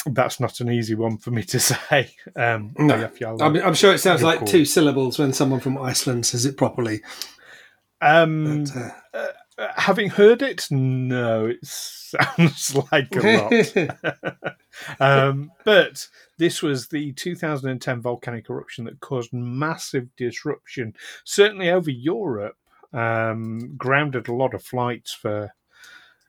that's 0.06 0.40
not 0.40 0.60
an 0.60 0.72
easy 0.72 0.96
one 0.96 1.18
for 1.18 1.32
me 1.32 1.44
to 1.44 1.60
say. 1.60 2.16
Um, 2.36 2.74
no, 2.78 3.10
I'm, 3.22 3.58
I'm, 3.58 3.74
sure 3.74 3.94
it 3.94 4.00
sounds 4.00 4.24
like 4.24 4.46
two 4.46 4.66
syllables 4.66 5.20
when 5.20 5.34
someone 5.34 5.60
from 5.60 5.78
Iceland 5.78 6.26
says 6.26 6.46
it 6.46 6.58
properly. 6.58 7.02
Um, 8.02 8.64
but, 8.66 8.76
uh... 9.14 9.32
Uh, 9.62 9.68
having 9.76 10.10
heard 10.10 10.42
it, 10.42 10.66
no, 10.72 11.46
it 11.46 11.60
sounds 11.64 12.76
like 12.92 13.16
a 13.16 13.74
lot. 13.78 14.56
um, 15.00 15.52
but 15.64 16.08
this 16.40 16.64
was 16.64 16.88
the 16.88 17.12
2010 17.14 18.02
volcanic 18.02 18.50
eruption 18.50 18.86
that 18.86 19.00
caused 19.02 19.32
massive 19.32 20.08
disruption, 20.16 20.96
certainly 21.26 21.70
over 21.70 21.92
Europe, 21.92 22.56
um, 22.92 23.76
grounded 23.78 24.28
a 24.28 24.34
lot 24.34 24.56
of 24.56 24.64
flights 24.64 25.14
for 25.14 25.54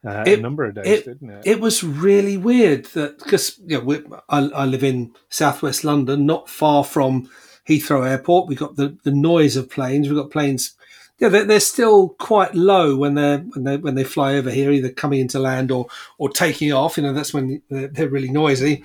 uh, 0.05 0.25
it, 0.27 0.41
a 0.41 0.43
number 0.43 0.65
of 0.65 0.75
days, 0.75 0.87
it, 0.87 1.05
didn't 1.05 1.31
it? 1.31 1.47
It 1.47 1.61
was 1.61 1.85
really 1.85 2.37
weird 2.37 2.87
that 2.87 3.19
because 3.19 3.59
you 3.67 3.79
know, 3.79 3.85
we, 3.85 4.03
I, 4.29 4.39
I, 4.49 4.65
live 4.65 4.83
in 4.83 5.15
southwest 5.29 5.85
London, 5.85 6.27
not 6.27 6.49
far 6.49 6.83
from 6.83 7.31
Heathrow 7.69 8.07
Airport. 8.07 8.49
We've 8.49 8.59
got 8.59 8.75
the, 8.75 8.97
the 9.05 9.13
noise 9.13 9.57
of 9.57 9.71
planes. 9.71 10.09
We've 10.09 10.19
got 10.19 10.33
planes. 10.33 10.75
Yeah, 11.19 11.29
they're, 11.29 11.45
they're 11.45 11.61
still 11.61 12.11
quite 12.19 12.57
low 12.57 12.97
when 12.97 13.15
they're 13.15 13.39
when 13.39 13.63
they 13.63 13.77
when 13.77 13.95
they 13.95 14.03
fly 14.03 14.35
over 14.35 14.51
here, 14.51 14.73
either 14.73 14.91
coming 14.91 15.21
into 15.21 15.39
land 15.39 15.71
or 15.71 15.87
or 16.19 16.29
taking 16.29 16.73
off. 16.73 16.97
You 16.97 17.05
know, 17.05 17.13
that's 17.13 17.33
when 17.33 17.63
they're, 17.71 17.89
they're 17.89 18.09
really 18.09 18.31
noisy. 18.31 18.85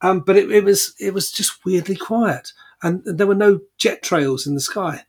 Um, 0.00 0.20
but 0.20 0.36
it, 0.36 0.50
it 0.50 0.64
was 0.64 0.94
it 0.98 1.12
was 1.12 1.30
just 1.30 1.62
weirdly 1.66 1.96
quiet, 1.96 2.52
and 2.82 3.02
there 3.04 3.26
were 3.26 3.34
no 3.34 3.60
jet 3.76 4.02
trails 4.02 4.46
in 4.46 4.54
the 4.54 4.60
sky. 4.60 5.04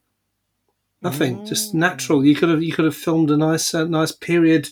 Nothing, 1.01 1.39
mm. 1.39 1.47
just 1.47 1.73
natural. 1.73 2.25
You 2.25 2.35
could 2.35 2.49
have 2.49 2.61
you 2.61 2.73
could 2.73 2.85
have 2.85 2.95
filmed 2.95 3.31
a 3.31 3.37
nice 3.37 3.73
uh, 3.73 3.85
nice 3.85 4.11
period 4.11 4.69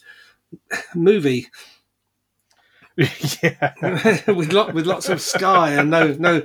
movie. 0.95 1.47
yeah, 2.97 3.73
with 4.27 4.53
lot 4.53 4.73
with 4.73 4.85
lots 4.85 5.09
of 5.09 5.19
sky 5.19 5.71
and 5.71 5.89
no 5.89 6.13
no 6.19 6.43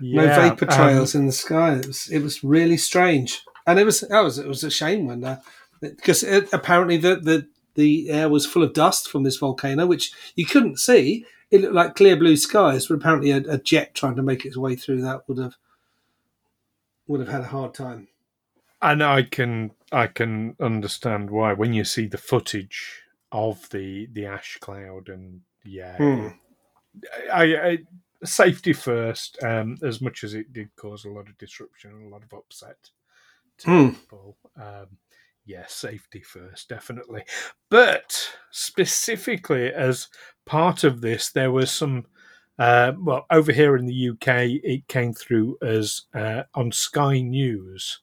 yeah, 0.00 0.24
no 0.24 0.50
vapor 0.50 0.70
um, 0.70 0.76
trails 0.76 1.14
um, 1.14 1.22
in 1.22 1.26
the 1.26 1.32
sky. 1.32 1.74
It 1.74 1.86
was 1.86 2.08
it 2.08 2.20
was 2.20 2.44
really 2.44 2.76
strange, 2.76 3.42
and 3.66 3.78
it 3.78 3.84
was 3.84 4.00
that 4.00 4.20
was 4.20 4.38
it 4.38 4.46
was 4.46 4.62
a 4.62 4.70
shame 4.70 5.06
when 5.06 5.24
uh, 5.24 5.40
because 5.80 6.22
it, 6.22 6.52
apparently 6.52 6.96
the, 6.96 7.16
the 7.16 7.46
the 7.74 8.10
air 8.10 8.28
was 8.28 8.46
full 8.46 8.62
of 8.62 8.72
dust 8.72 9.08
from 9.08 9.24
this 9.24 9.36
volcano, 9.36 9.86
which 9.86 10.12
you 10.36 10.46
couldn't 10.46 10.78
see. 10.78 11.26
It 11.50 11.60
looked 11.60 11.74
like 11.74 11.94
clear 11.94 12.16
blue 12.16 12.36
skies, 12.36 12.86
but 12.86 12.94
apparently 12.94 13.30
a, 13.30 13.38
a 13.48 13.58
jet 13.58 13.94
trying 13.94 14.16
to 14.16 14.22
make 14.22 14.44
its 14.44 14.56
way 14.56 14.76
through 14.76 15.02
that 15.02 15.28
would 15.28 15.38
have 15.38 15.56
would 17.06 17.20
have 17.20 17.28
had 17.28 17.42
a 17.42 17.48
hard 17.48 17.74
time. 17.74 18.08
And 18.80 19.02
I 19.02 19.22
can 19.22 19.72
I 19.94 20.08
can 20.08 20.56
understand 20.60 21.30
why 21.30 21.52
when 21.52 21.72
you 21.72 21.84
see 21.84 22.06
the 22.06 22.18
footage 22.18 23.02
of 23.30 23.68
the 23.70 24.08
the 24.12 24.26
ash 24.26 24.58
cloud 24.60 25.08
and 25.08 25.40
yeah, 25.64 25.96
hmm. 25.96 26.28
I, 27.32 27.56
I, 27.56 27.78
safety 28.24 28.72
first. 28.72 29.42
Um, 29.42 29.78
as 29.82 30.00
much 30.00 30.24
as 30.24 30.34
it 30.34 30.52
did 30.52 30.74
cause 30.76 31.04
a 31.04 31.10
lot 31.10 31.28
of 31.28 31.38
disruption 31.38 31.92
and 31.92 32.06
a 32.06 32.10
lot 32.10 32.22
of 32.24 32.32
upset 32.32 32.90
to 33.58 33.66
hmm. 33.66 33.88
people. 33.90 34.36
Um, 34.56 34.98
yeah, 35.46 35.64
safety 35.68 36.20
first, 36.20 36.68
definitely. 36.68 37.24
But 37.70 38.30
specifically, 38.50 39.72
as 39.72 40.08
part 40.46 40.84
of 40.84 41.00
this, 41.00 41.30
there 41.30 41.52
was 41.52 41.70
some. 41.70 42.06
Uh, 42.56 42.92
well, 42.98 43.26
over 43.30 43.52
here 43.52 43.76
in 43.76 43.86
the 43.86 44.10
UK, 44.10 44.62
it 44.62 44.86
came 44.86 45.12
through 45.12 45.58
as 45.60 46.02
uh, 46.14 46.44
on 46.54 46.70
Sky 46.70 47.20
News 47.20 48.00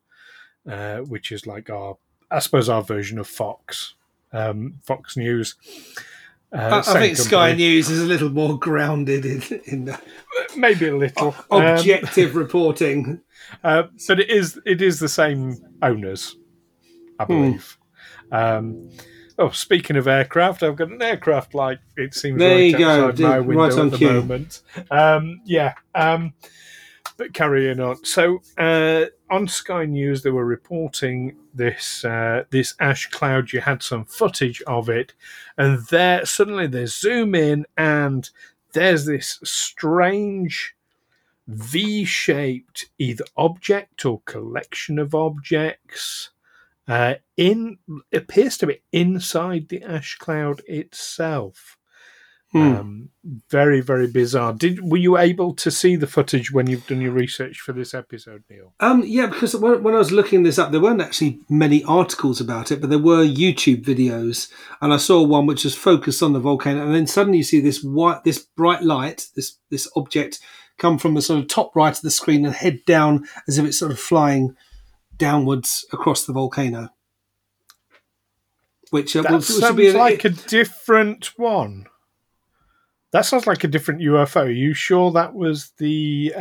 uh, 0.69 0.99
which 0.99 1.31
is 1.31 1.45
like 1.45 1.69
our, 1.69 1.97
I 2.29 2.39
suppose, 2.39 2.69
our 2.69 2.81
version 2.81 3.19
of 3.19 3.27
Fox, 3.27 3.95
um, 4.33 4.75
Fox 4.83 5.17
News. 5.17 5.55
Uh, 6.53 6.83
I, 6.85 6.97
I 6.97 6.99
think 6.99 7.17
Sky 7.17 7.53
News 7.53 7.89
is 7.89 8.01
a 8.01 8.05
little 8.05 8.29
more 8.29 8.59
grounded 8.59 9.25
in, 9.25 9.61
in 9.65 9.85
the, 9.85 9.99
maybe 10.57 10.87
a 10.87 10.95
little 10.95 11.33
objective 11.49 12.31
um, 12.31 12.37
reporting, 12.37 13.21
uh, 13.63 13.83
but 14.07 14.19
it 14.19 14.29
is 14.29 14.59
it 14.65 14.81
is 14.81 14.99
the 14.99 15.07
same 15.07 15.57
owners, 15.81 16.35
I 17.19 17.23
hmm. 17.23 17.33
believe. 17.33 17.77
Um, 18.33 18.89
oh, 19.39 19.49
speaking 19.51 19.95
of 19.95 20.07
aircraft, 20.07 20.61
I've 20.61 20.75
got 20.75 20.89
an 20.89 21.01
aircraft 21.01 21.53
light. 21.53 21.79
It 21.95 22.13
seems 22.13 22.37
there 22.37 22.55
right 22.55 22.71
you 22.71 22.77
go, 22.77 23.07
outside 23.07 23.23
my 23.23 23.39
window 23.39 23.63
right 23.63 23.85
at 23.85 23.91
the 23.91 23.97
cue. 23.97 24.11
moment. 24.11 24.61
Um, 24.89 25.41
yeah. 25.45 25.73
But 27.21 27.35
carrying 27.35 27.79
on. 27.79 28.03
So 28.03 28.41
uh, 28.57 29.05
on 29.29 29.47
Sky 29.47 29.85
News, 29.85 30.23
they 30.23 30.31
were 30.31 30.43
reporting 30.43 31.35
this 31.53 32.03
uh, 32.03 32.45
this 32.49 32.73
ash 32.79 33.05
cloud. 33.11 33.53
You 33.53 33.61
had 33.61 33.83
some 33.83 34.05
footage 34.05 34.63
of 34.63 34.89
it, 34.89 35.13
and 35.55 35.85
there 35.89 36.25
suddenly 36.25 36.65
they 36.65 36.87
zoom 36.87 37.35
in, 37.35 37.67
and 37.77 38.27
there's 38.73 39.05
this 39.05 39.39
strange 39.43 40.73
V-shaped 41.45 42.89
either 42.97 43.25
object 43.37 44.03
or 44.03 44.21
collection 44.21 44.97
of 44.97 45.13
objects 45.13 46.31
uh, 46.87 47.15
in 47.37 47.77
appears 48.11 48.57
to 48.57 48.65
be 48.65 48.81
inside 48.91 49.69
the 49.69 49.83
ash 49.83 50.17
cloud 50.17 50.63
itself. 50.65 51.77
Hmm. 52.51 52.59
Um, 52.59 53.09
very 53.49 53.81
very 53.81 54.07
bizarre. 54.07 54.51
Did 54.51 54.79
were 54.89 54.97
you 54.97 55.17
able 55.17 55.53
to 55.55 55.69
see 55.71 55.95
the 55.95 56.07
footage 56.07 56.51
when 56.51 56.67
you've 56.67 56.87
done 56.87 57.01
your 57.01 57.11
research 57.11 57.59
for 57.59 57.71
this 57.71 57.93
episode, 57.93 58.43
Neil? 58.49 58.73
Um, 58.79 59.03
yeah, 59.05 59.27
because 59.27 59.55
when, 59.55 59.83
when 59.83 59.93
I 59.93 59.99
was 59.99 60.11
looking 60.11 60.43
this 60.43 60.57
up, 60.59 60.71
there 60.71 60.81
weren't 60.81 61.01
actually 61.01 61.39
many 61.47 61.83
articles 61.83 62.41
about 62.41 62.71
it, 62.71 62.81
but 62.81 62.89
there 62.89 62.99
were 62.99 63.23
YouTube 63.23 63.83
videos, 63.85 64.51
and 64.81 64.91
I 64.91 64.97
saw 64.97 65.21
one 65.23 65.45
which 65.45 65.63
was 65.63 65.75
focused 65.75 66.23
on 66.23 66.33
the 66.33 66.39
volcano, 66.39 66.83
and 66.83 66.95
then 66.95 67.05
suddenly 67.07 67.37
you 67.37 67.43
see 67.43 67.61
this 67.61 67.83
white, 67.83 68.23
this 68.23 68.39
bright 68.39 68.81
light, 68.83 69.27
this 69.35 69.57
this 69.69 69.87
object 69.95 70.39
come 70.77 70.97
from 70.97 71.13
the 71.13 71.21
sort 71.21 71.39
of 71.39 71.47
top 71.47 71.75
right 71.75 71.95
of 71.95 72.01
the 72.01 72.09
screen 72.11 72.43
and 72.43 72.55
head 72.55 72.79
down 72.87 73.23
as 73.47 73.59
if 73.59 73.65
it's 73.65 73.77
sort 73.77 73.91
of 73.91 73.99
flying 73.99 74.55
downwards 75.15 75.85
across 75.93 76.25
the 76.25 76.33
volcano. 76.33 76.89
Which, 78.89 79.15
uh, 79.15 79.21
That 79.21 79.31
will- 79.31 79.41
sounds 79.41 79.75
be 79.77 79.89
an- 79.89 79.95
like 79.95 80.25
a 80.25 80.29
different 80.29 81.37
one. 81.37 81.85
That 83.11 83.25
sounds 83.25 83.45
like 83.47 83.63
a 83.63 83.67
different 83.67 84.01
UFO. 84.01 84.45
Are 84.45 84.49
you 84.49 84.73
sure 84.73 85.11
that 85.11 85.33
was 85.33 85.71
the? 85.77 86.33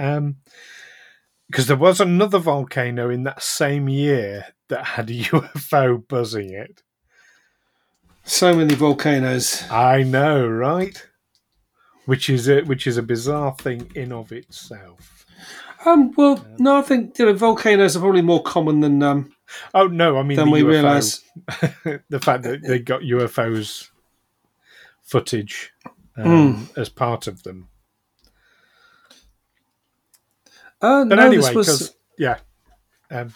Because 1.48 1.66
there 1.66 1.76
was 1.76 2.00
another 2.00 2.38
volcano 2.38 3.10
in 3.10 3.24
that 3.24 3.42
same 3.42 3.88
year 3.88 4.46
that 4.68 4.84
had 4.84 5.10
a 5.10 5.14
UFO 5.24 6.06
buzzing 6.06 6.52
it. 6.52 6.82
so 8.24 8.54
many 8.54 8.74
volcanoes. 8.74 9.64
I 9.70 10.04
know, 10.04 10.46
right? 10.46 11.06
Which 12.06 12.30
is 12.30 12.48
a 12.48 12.62
which 12.62 12.86
is 12.86 12.96
a 12.96 13.02
bizarre 13.02 13.54
thing 13.56 13.90
in 13.94 14.12
of 14.12 14.32
itself. 14.32 15.26
Um, 15.84 16.12
well, 16.16 16.44
no, 16.58 16.76
I 16.76 16.82
think 16.82 17.18
you 17.18 17.26
know 17.26 17.32
volcanoes 17.34 17.96
are 17.96 18.00
probably 18.00 18.22
more 18.22 18.42
common 18.42 18.80
than 18.80 19.02
um, 19.02 19.32
Oh 19.74 19.86
no, 19.86 20.18
I 20.18 20.22
mean 20.22 20.36
than 20.36 20.50
we 20.50 20.62
UFO, 20.62 20.68
realise. 20.68 21.24
the 22.08 22.20
fact 22.20 22.42
that 22.44 22.62
they 22.62 22.78
got 22.78 23.02
UFOs 23.02 23.88
footage 25.02 25.72
um, 26.20 26.54
Hmm. 26.54 26.80
as 26.80 26.88
part 26.88 27.26
of 27.26 27.42
them. 27.42 27.68
Uh, 30.82 31.04
But 31.04 31.16
no, 31.16 31.26
anyway, 31.26 31.54
was 31.54 31.66
because 31.68 31.94
yeah, 32.18 32.38
um, 33.10 33.32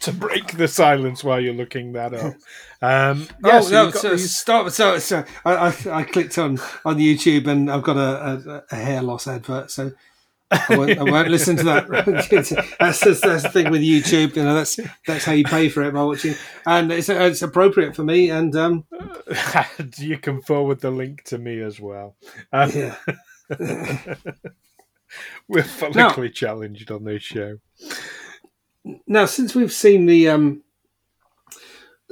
to 0.00 0.12
break 0.12 0.56
the 0.56 0.68
silence 0.68 1.22
while 1.22 1.38
you're 1.40 1.54
looking 1.54 1.92
that 1.92 2.14
up. 2.14 2.34
Um, 2.80 3.28
yeah, 3.44 3.58
oh 3.58 3.60
so 3.60 3.70
no! 3.72 3.90
So, 3.90 4.10
these- 4.10 4.36
stop. 4.36 4.70
So, 4.70 4.98
so 4.98 5.24
I, 5.44 5.54
I, 5.68 5.74
I 5.90 6.02
clicked 6.04 6.38
on 6.38 6.58
on 6.84 6.96
YouTube 6.96 7.46
and 7.46 7.70
I've 7.70 7.82
got 7.82 7.96
a, 7.96 8.62
a, 8.70 8.74
a 8.74 8.76
hair 8.76 9.02
loss 9.02 9.26
advert. 9.26 9.70
So 9.70 9.92
I 10.52 10.76
won't, 10.76 10.98
I 10.98 11.02
won't 11.02 11.28
listen 11.28 11.56
to 11.56 11.62
that. 11.64 11.88
that's, 12.78 13.00
just, 13.00 13.22
that's 13.22 13.42
the 13.42 13.48
thing 13.48 13.70
with 13.70 13.80
YouTube. 13.80 14.36
You 14.36 14.44
know, 14.44 14.54
that's 14.54 14.78
that's 15.06 15.24
how 15.24 15.32
you 15.32 15.44
pay 15.44 15.68
for 15.68 15.82
it 15.82 15.94
by 15.94 16.02
watching, 16.02 16.34
and 16.66 16.92
it's 16.92 17.08
it's 17.08 17.42
appropriate 17.42 17.96
for 17.96 18.04
me. 18.04 18.30
And 18.30 18.54
um, 18.56 18.84
you 19.98 20.18
can 20.18 20.42
forward 20.42 20.80
the 20.80 20.90
link 20.90 21.24
to 21.24 21.38
me 21.38 21.60
as 21.60 21.80
well. 21.80 22.16
Um, 22.52 22.70
yeah, 22.70 22.96
We're 25.48 25.64
politically 25.78 26.30
challenged 26.30 26.90
on 26.90 27.04
this 27.04 27.22
show. 27.22 27.58
now 29.06 29.26
since 29.26 29.54
we've 29.54 29.72
seen 29.72 30.06
the 30.06 30.28
um, 30.28 30.62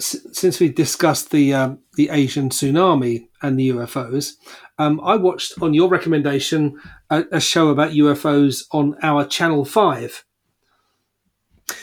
since 0.05 0.59
we 0.61 0.69
discussed 0.69 1.31
the 1.31 1.55
um, 1.55 1.79
the 1.95 2.09
Asian 2.11 2.49
tsunami 2.49 3.29
and 3.43 3.59
the 3.59 3.71
UFOs, 3.71 4.33
um, 4.79 5.01
I 5.03 5.17
watched 5.17 5.61
on 5.63 5.75
your 5.75 5.89
recommendation 5.89 6.81
a, 7.11 7.25
a 7.33 7.41
show 7.41 7.69
about 7.69 7.93
UFOs 7.93 8.65
on 8.73 8.97
our 9.03 9.25
Channel 9.25 9.65
Five. 9.65 10.25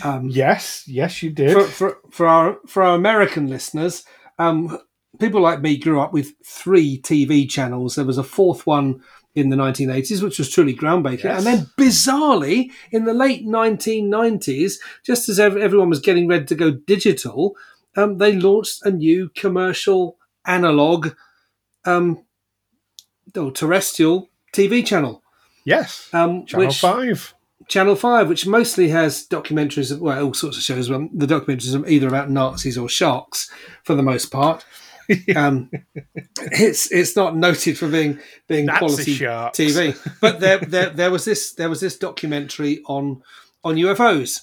Um, 0.03 0.27
Yes, 0.29 0.83
yes, 0.87 1.23
you 1.23 1.29
did. 1.31 1.53
for, 1.53 1.63
for, 1.63 1.97
for 2.11 2.27
our 2.27 2.57
for 2.67 2.83
our 2.83 2.95
American 2.95 3.47
listeners, 3.47 4.03
um, 4.37 4.77
people 5.19 5.41
like 5.41 5.61
me 5.61 5.77
grew 5.77 6.01
up 6.01 6.13
with 6.13 6.33
three 6.45 6.99
TV 7.01 7.49
channels. 7.49 7.95
There 7.95 8.05
was 8.05 8.17
a 8.17 8.23
fourth 8.23 8.67
one 8.67 9.01
in 9.33 9.49
the 9.49 9.55
1980s, 9.55 10.23
which 10.23 10.39
was 10.39 10.49
truly 10.49 10.75
groundbreaking, 10.75 11.23
Yes. 11.25 11.37
and 11.37 11.45
then 11.45 11.67
bizarrely 11.77 12.71
in 12.91 13.05
the 13.05 13.13
late 13.13 13.45
1990s, 13.45 14.73
just 15.05 15.29
as 15.29 15.39
ev- 15.39 15.55
everyone 15.57 15.89
was 15.89 15.99
getting 15.99 16.27
ready 16.27 16.45
to 16.45 16.55
go 16.55 16.71
digital, 16.71 17.55
um, 17.97 18.17
they 18.19 18.33
launched 18.33 18.85
a 18.85 18.91
new 18.91 19.29
commercial 19.35 20.17
analog 20.45 21.13
um, 21.85 22.23
or 23.35 23.51
terrestrial 23.51 24.29
TV 24.53 24.85
channel. 24.85 25.23
yes, 25.65 26.09
Um, 26.13 26.45
Channel 26.45 26.67
which, 26.67 26.79
Five. 26.79 27.33
Channel 27.67 27.95
Five, 27.95 28.29
which 28.29 28.47
mostly 28.47 28.89
has 28.89 29.27
documentaries, 29.27 29.91
of, 29.91 29.99
well, 29.99 30.25
all 30.25 30.33
sorts 30.33 30.57
of 30.57 30.63
shows. 30.63 30.89
Well, 30.89 31.09
the 31.13 31.25
documentaries 31.25 31.77
are 31.77 31.87
either 31.87 32.07
about 32.07 32.29
Nazis 32.29 32.77
or 32.77 32.87
sharks, 32.87 33.51
for 33.83 33.93
the 33.95 34.03
most 34.03 34.27
part. 34.27 34.63
um, 35.35 35.69
it's 36.35 36.91
it's 36.91 37.15
not 37.15 37.35
noted 37.35 37.77
for 37.77 37.87
being 37.87 38.19
being 38.47 38.65
Nazi 38.65 38.79
quality 38.79 39.13
sharks. 39.13 39.57
TV, 39.57 39.97
but 40.21 40.39
there, 40.39 40.59
there 40.59 40.89
there 40.89 41.11
was 41.11 41.25
this 41.25 41.53
there 41.53 41.69
was 41.69 41.79
this 41.79 41.97
documentary 41.97 42.81
on 42.87 43.21
on 43.63 43.75
UFOs, 43.75 44.41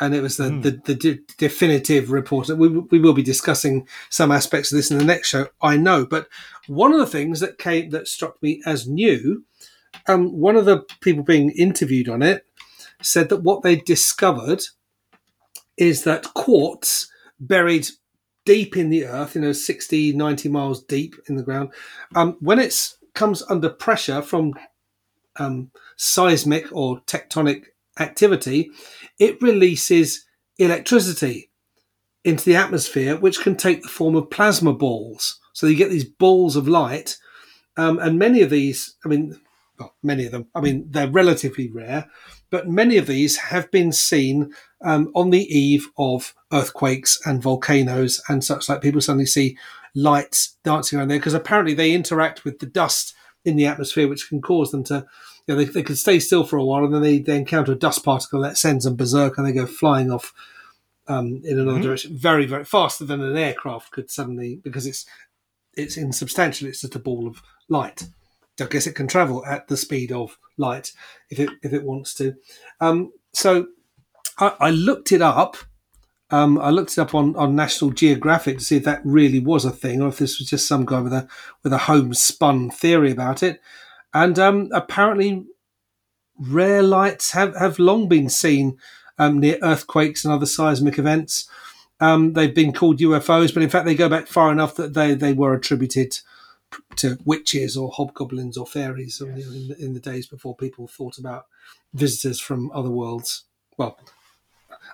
and 0.00 0.14
it 0.14 0.22
was 0.22 0.36
the 0.36 0.50
the, 0.50 0.80
the 0.84 0.94
de- 0.94 1.20
definitive 1.38 2.10
report. 2.10 2.48
We 2.48 2.68
we 2.68 2.98
will 2.98 3.14
be 3.14 3.22
discussing 3.22 3.86
some 4.10 4.32
aspects 4.32 4.72
of 4.72 4.76
this 4.76 4.90
in 4.90 4.98
the 4.98 5.04
next 5.04 5.28
show, 5.28 5.48
I 5.60 5.76
know. 5.76 6.04
But 6.06 6.28
one 6.66 6.92
of 6.92 6.98
the 6.98 7.06
things 7.06 7.40
that 7.40 7.58
came 7.58 7.90
that 7.90 8.08
struck 8.08 8.42
me 8.42 8.62
as 8.66 8.88
new 8.88 9.44
um, 10.06 10.32
one 10.32 10.56
of 10.56 10.64
the 10.64 10.84
people 11.00 11.22
being 11.22 11.50
interviewed 11.50 12.08
on 12.08 12.22
it 12.22 12.46
said 13.02 13.28
that 13.28 13.42
what 13.42 13.62
they 13.62 13.76
discovered 13.76 14.62
is 15.76 16.04
that 16.04 16.34
quartz 16.34 17.10
buried 17.40 17.88
deep 18.44 18.76
in 18.76 18.90
the 18.90 19.06
earth, 19.06 19.34
you 19.34 19.40
know, 19.40 19.52
60, 19.52 20.12
90 20.12 20.48
miles 20.48 20.82
deep 20.84 21.14
in 21.28 21.36
the 21.36 21.42
ground, 21.42 21.70
um, 22.14 22.36
when 22.40 22.58
it 22.58 22.74
comes 23.14 23.42
under 23.48 23.70
pressure 23.70 24.22
from 24.22 24.54
um, 25.36 25.70
seismic 25.96 26.66
or 26.72 27.00
tectonic 27.00 27.66
activity, 27.98 28.70
it 29.18 29.40
releases 29.42 30.24
electricity 30.58 31.50
into 32.24 32.44
the 32.44 32.56
atmosphere, 32.56 33.16
which 33.16 33.40
can 33.40 33.56
take 33.56 33.82
the 33.82 33.88
form 33.88 34.16
of 34.16 34.30
plasma 34.30 34.72
balls. 34.72 35.38
So 35.52 35.66
you 35.66 35.76
get 35.76 35.90
these 35.90 36.04
balls 36.04 36.56
of 36.56 36.66
light, 36.66 37.18
um, 37.76 37.98
and 37.98 38.18
many 38.18 38.42
of 38.42 38.50
these, 38.50 38.96
I 39.04 39.08
mean, 39.08 39.38
well, 39.78 39.94
many 40.02 40.26
of 40.26 40.32
them, 40.32 40.46
I 40.54 40.60
mean, 40.60 40.86
they're 40.90 41.08
relatively 41.08 41.68
rare, 41.70 42.06
but 42.50 42.68
many 42.68 42.96
of 42.96 43.06
these 43.06 43.36
have 43.36 43.70
been 43.70 43.90
seen 43.90 44.52
um, 44.84 45.10
on 45.14 45.30
the 45.30 45.42
eve 45.42 45.88
of 45.98 46.34
earthquakes 46.52 47.18
and 47.26 47.42
volcanoes 47.42 48.22
and 48.28 48.44
such 48.44 48.68
like. 48.68 48.80
People 48.80 49.00
suddenly 49.00 49.26
see 49.26 49.58
lights 49.94 50.56
dancing 50.62 50.98
around 50.98 51.08
there 51.08 51.18
because 51.18 51.34
apparently 51.34 51.74
they 51.74 51.92
interact 51.92 52.44
with 52.44 52.60
the 52.60 52.66
dust 52.66 53.14
in 53.44 53.56
the 53.56 53.66
atmosphere, 53.66 54.08
which 54.08 54.28
can 54.28 54.40
cause 54.40 54.70
them 54.70 54.84
to, 54.84 55.04
you 55.46 55.54
know, 55.54 55.56
they, 55.56 55.64
they 55.64 55.82
can 55.82 55.96
stay 55.96 56.18
still 56.18 56.44
for 56.44 56.56
a 56.56 56.64
while 56.64 56.84
and 56.84 56.94
then 56.94 57.02
they, 57.02 57.18
they 57.18 57.36
encounter 57.36 57.72
a 57.72 57.76
dust 57.76 58.04
particle 58.04 58.40
that 58.40 58.56
sends 58.56 58.84
them 58.84 58.96
berserk 58.96 59.36
and 59.36 59.46
they 59.46 59.52
go 59.52 59.66
flying 59.66 60.10
off 60.10 60.32
um, 61.06 61.42
in 61.44 61.58
another 61.58 61.82
direction 61.82 62.16
very, 62.16 62.46
very 62.46 62.64
faster 62.64 63.04
than 63.04 63.20
an 63.20 63.36
aircraft 63.36 63.90
could 63.90 64.10
suddenly 64.10 64.56
because 64.56 64.86
it's 64.86 65.04
it's 65.76 65.96
insubstantial. 65.96 66.68
It's 66.68 66.80
just 66.82 66.94
a 66.94 67.00
ball 67.00 67.26
of 67.26 67.42
light. 67.68 68.04
I 68.60 68.66
guess 68.66 68.86
it 68.86 68.94
can 68.94 69.08
travel 69.08 69.44
at 69.44 69.66
the 69.66 69.76
speed 69.76 70.12
of 70.12 70.38
light 70.56 70.92
if 71.30 71.40
it 71.40 71.50
if 71.62 71.72
it 71.72 71.82
wants 71.82 72.14
to. 72.14 72.34
Um, 72.80 73.12
so 73.32 73.66
I, 74.38 74.54
I 74.60 74.70
looked 74.70 75.12
it 75.12 75.22
up. 75.22 75.56
Um, 76.30 76.58
I 76.58 76.70
looked 76.70 76.92
it 76.92 76.98
up 76.98 77.14
on, 77.14 77.36
on 77.36 77.54
National 77.54 77.90
Geographic 77.90 78.58
to 78.58 78.64
see 78.64 78.76
if 78.76 78.84
that 78.84 79.02
really 79.04 79.40
was 79.40 79.64
a 79.64 79.70
thing, 79.70 80.00
or 80.00 80.08
if 80.08 80.18
this 80.18 80.38
was 80.38 80.48
just 80.48 80.66
some 80.66 80.84
guy 80.84 81.00
with 81.00 81.12
a 81.12 81.28
with 81.62 81.72
a 81.72 81.78
homespun 81.78 82.70
theory 82.70 83.10
about 83.10 83.42
it. 83.42 83.60
And 84.14 84.38
um, 84.38 84.70
apparently, 84.72 85.44
rare 86.38 86.82
lights 86.82 87.32
have, 87.32 87.56
have 87.56 87.78
long 87.78 88.08
been 88.08 88.30
seen 88.30 88.78
um, 89.18 89.40
near 89.40 89.58
earthquakes 89.60 90.24
and 90.24 90.32
other 90.32 90.46
seismic 90.46 90.98
events. 90.98 91.48
Um, 92.00 92.32
they've 92.32 92.54
been 92.54 92.72
called 92.72 93.00
UFOs, 93.00 93.52
but 93.52 93.62
in 93.62 93.70
fact, 93.70 93.86
they 93.86 93.94
go 93.94 94.08
back 94.08 94.26
far 94.26 94.50
enough 94.50 94.76
that 94.76 94.94
they, 94.94 95.14
they 95.14 95.32
were 95.32 95.54
attributed 95.54 96.18
to 96.96 97.18
witches 97.24 97.76
or 97.76 97.90
hobgoblins 97.90 98.56
or 98.56 98.66
fairies 98.66 99.20
know, 99.20 99.28
in, 99.28 99.68
the, 99.68 99.76
in 99.78 99.94
the 99.94 100.00
days 100.00 100.26
before 100.26 100.56
people 100.56 100.88
thought 100.88 101.18
about 101.18 101.46
visitors 101.92 102.40
from 102.40 102.70
other 102.72 102.90
worlds. 102.90 103.44
Well, 103.76 103.98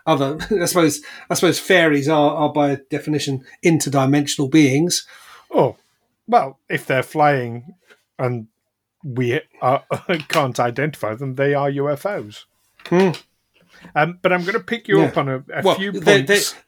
other 0.07 0.39
I 0.63 0.67
suppose 0.67 1.03
I 1.29 1.35
suppose 1.35 1.59
fairies 1.59 2.09
are, 2.09 2.35
are 2.35 2.53
by 2.53 2.79
definition 2.91 3.45
interdimensional 3.65 4.51
beings. 4.51 5.07
Oh, 5.51 5.77
well, 6.27 6.59
if 6.69 6.87
they're 6.87 7.03
flying 7.03 7.75
and 8.19 8.47
we 9.05 9.41
are, 9.63 9.85
can't 10.29 10.59
identify 10.61 11.15
them, 11.15 11.35
they 11.35 11.55
are 11.55 11.71
UFOs. 11.71 12.45
Hmm. 12.87 13.11
Um, 13.95 14.19
but 14.21 14.33
I'm 14.33 14.43
going 14.43 14.55
to 14.55 14.61
pick 14.61 14.89
you 14.89 15.01
Yeah. 15.01 15.07
up 15.07 15.17
on 15.17 15.29
a, 15.29 15.37
a 15.55 15.63
Well, 15.63 15.75
few 15.77 15.93
they- 15.93 16.25
points 16.25 16.53
they- 16.53 16.59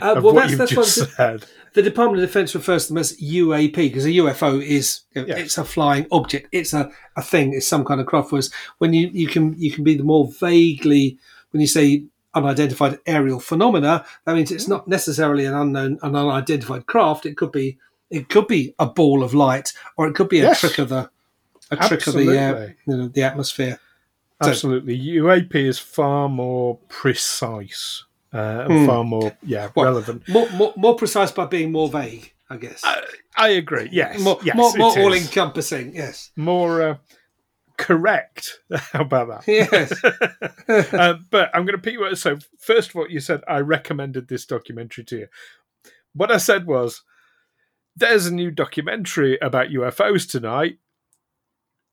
Uh, 0.00 0.14
of 0.16 0.24
well, 0.24 0.34
what 0.34 0.40
that's 0.40 0.50
you've 0.50 0.58
that's 0.58 0.70
just 0.72 0.98
what 1.00 1.10
said. 1.10 1.44
the 1.74 1.82
Department 1.82 2.20
of 2.20 2.28
Defense 2.28 2.52
refers 2.56 2.86
to 2.88 2.92
them 2.92 2.98
as 2.98 3.16
UAP 3.20 3.76
because 3.76 4.04
a 4.04 4.10
UFO 4.10 4.60
is 4.60 5.02
Yes. 5.14 5.26
it's 5.38 5.58
a 5.58 5.64
flying 5.64 6.06
object. 6.10 6.48
It's 6.50 6.72
a, 6.72 6.90
a 7.16 7.22
thing. 7.22 7.52
It's 7.54 7.68
some 7.68 7.84
kind 7.84 8.00
of 8.00 8.06
craft. 8.08 8.32
Whereas 8.32 8.50
when 8.78 8.92
you, 8.92 9.08
you 9.12 9.28
can 9.28 9.54
you 9.56 9.70
can 9.70 9.84
be 9.84 9.94
the 9.96 10.02
more 10.02 10.26
vaguely 10.40 11.16
when 11.52 11.60
you 11.60 11.68
say 11.68 12.04
unidentified 12.34 12.98
aerial 13.06 13.38
phenomena, 13.38 14.04
that 14.24 14.34
means 14.34 14.50
it's 14.50 14.66
not 14.66 14.88
necessarily 14.88 15.44
an 15.44 15.54
unknown, 15.54 16.00
an 16.02 16.16
unidentified 16.16 16.86
craft. 16.86 17.24
It 17.24 17.36
could 17.36 17.52
be 17.52 17.78
it 18.10 18.28
could 18.28 18.48
be 18.48 18.74
a 18.80 18.86
ball 18.86 19.22
of 19.22 19.32
light, 19.32 19.72
or 19.96 20.08
it 20.08 20.16
could 20.16 20.28
be 20.28 20.40
a 20.40 20.44
Yes. 20.44 20.60
trick 20.60 20.78
of 20.80 20.88
the 20.88 21.08
a 21.70 21.76
trick 21.88 22.06
of 22.06 22.14
the 22.14 22.38
uh, 22.38 22.68
you 22.86 22.96
know, 22.96 23.08
the 23.08 23.22
atmosphere. 23.22 23.78
So- 24.42 24.50
Absolutely. 24.50 24.98
UAP 24.98 25.54
is 25.54 25.78
far 25.78 26.28
more 26.28 26.78
precise 26.88 28.04
uh, 28.32 28.66
and 28.68 28.72
Hmm. 28.80 28.86
far 28.86 29.04
more 29.04 29.36
yeah 29.42 29.70
Well, 29.74 29.86
relevant. 29.86 30.28
More, 30.28 30.50
more 30.50 30.72
more 30.76 30.96
precise 30.96 31.30
by 31.32 31.46
being 31.46 31.70
more 31.72 31.88
vague, 31.88 32.32
I 32.50 32.56
guess. 32.56 32.82
I 33.36 33.48
agree. 33.50 33.88
Yes. 33.92 34.20
more 34.20 34.38
yes, 34.44 34.56
more, 34.56 34.72
more 34.76 34.98
all 34.98 35.12
encompassing. 35.14 35.94
Yes. 35.94 36.30
more 36.36 36.82
uh, 36.82 36.96
correct. 37.76 38.60
How 38.92 39.02
about 39.02 39.28
that? 39.28 39.48
Yes. 39.48 39.92
uh, 40.94 41.14
but 41.30 41.50
I'm 41.54 41.64
going 41.64 41.76
to 41.76 41.82
pick 41.82 41.94
you 41.94 42.04
up. 42.04 42.16
So, 42.16 42.38
first 42.58 42.90
of 42.90 42.96
all, 42.96 43.08
you 43.08 43.20
said 43.20 43.42
I 43.48 43.58
recommended 43.60 44.28
this 44.28 44.46
documentary 44.46 45.04
to 45.04 45.16
you. 45.16 45.26
What 46.12 46.30
I 46.30 46.36
said 46.36 46.66
was, 46.66 47.02
there's 47.96 48.26
a 48.26 48.34
new 48.34 48.50
documentary 48.50 49.38
about 49.40 49.68
UFOs 49.68 50.28
tonight. 50.30 50.78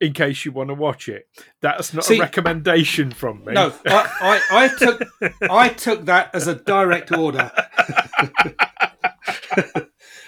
In 0.02 0.12
case 0.12 0.44
you 0.44 0.50
want 0.50 0.68
to 0.68 0.74
watch 0.74 1.08
it, 1.08 1.28
that's 1.60 1.94
not 1.94 2.04
See- 2.04 2.18
a 2.18 2.20
recommendation 2.20 3.12
from 3.12 3.44
me. 3.44 3.52
No, 3.52 3.72
I, 3.86 4.40
I, 4.50 4.64
I 4.64 4.68
took 4.76 5.02
I 5.48 5.68
took 5.68 6.06
that 6.06 6.34
as 6.34 6.48
a 6.48 6.56
direct 6.56 7.12
order. 7.12 7.52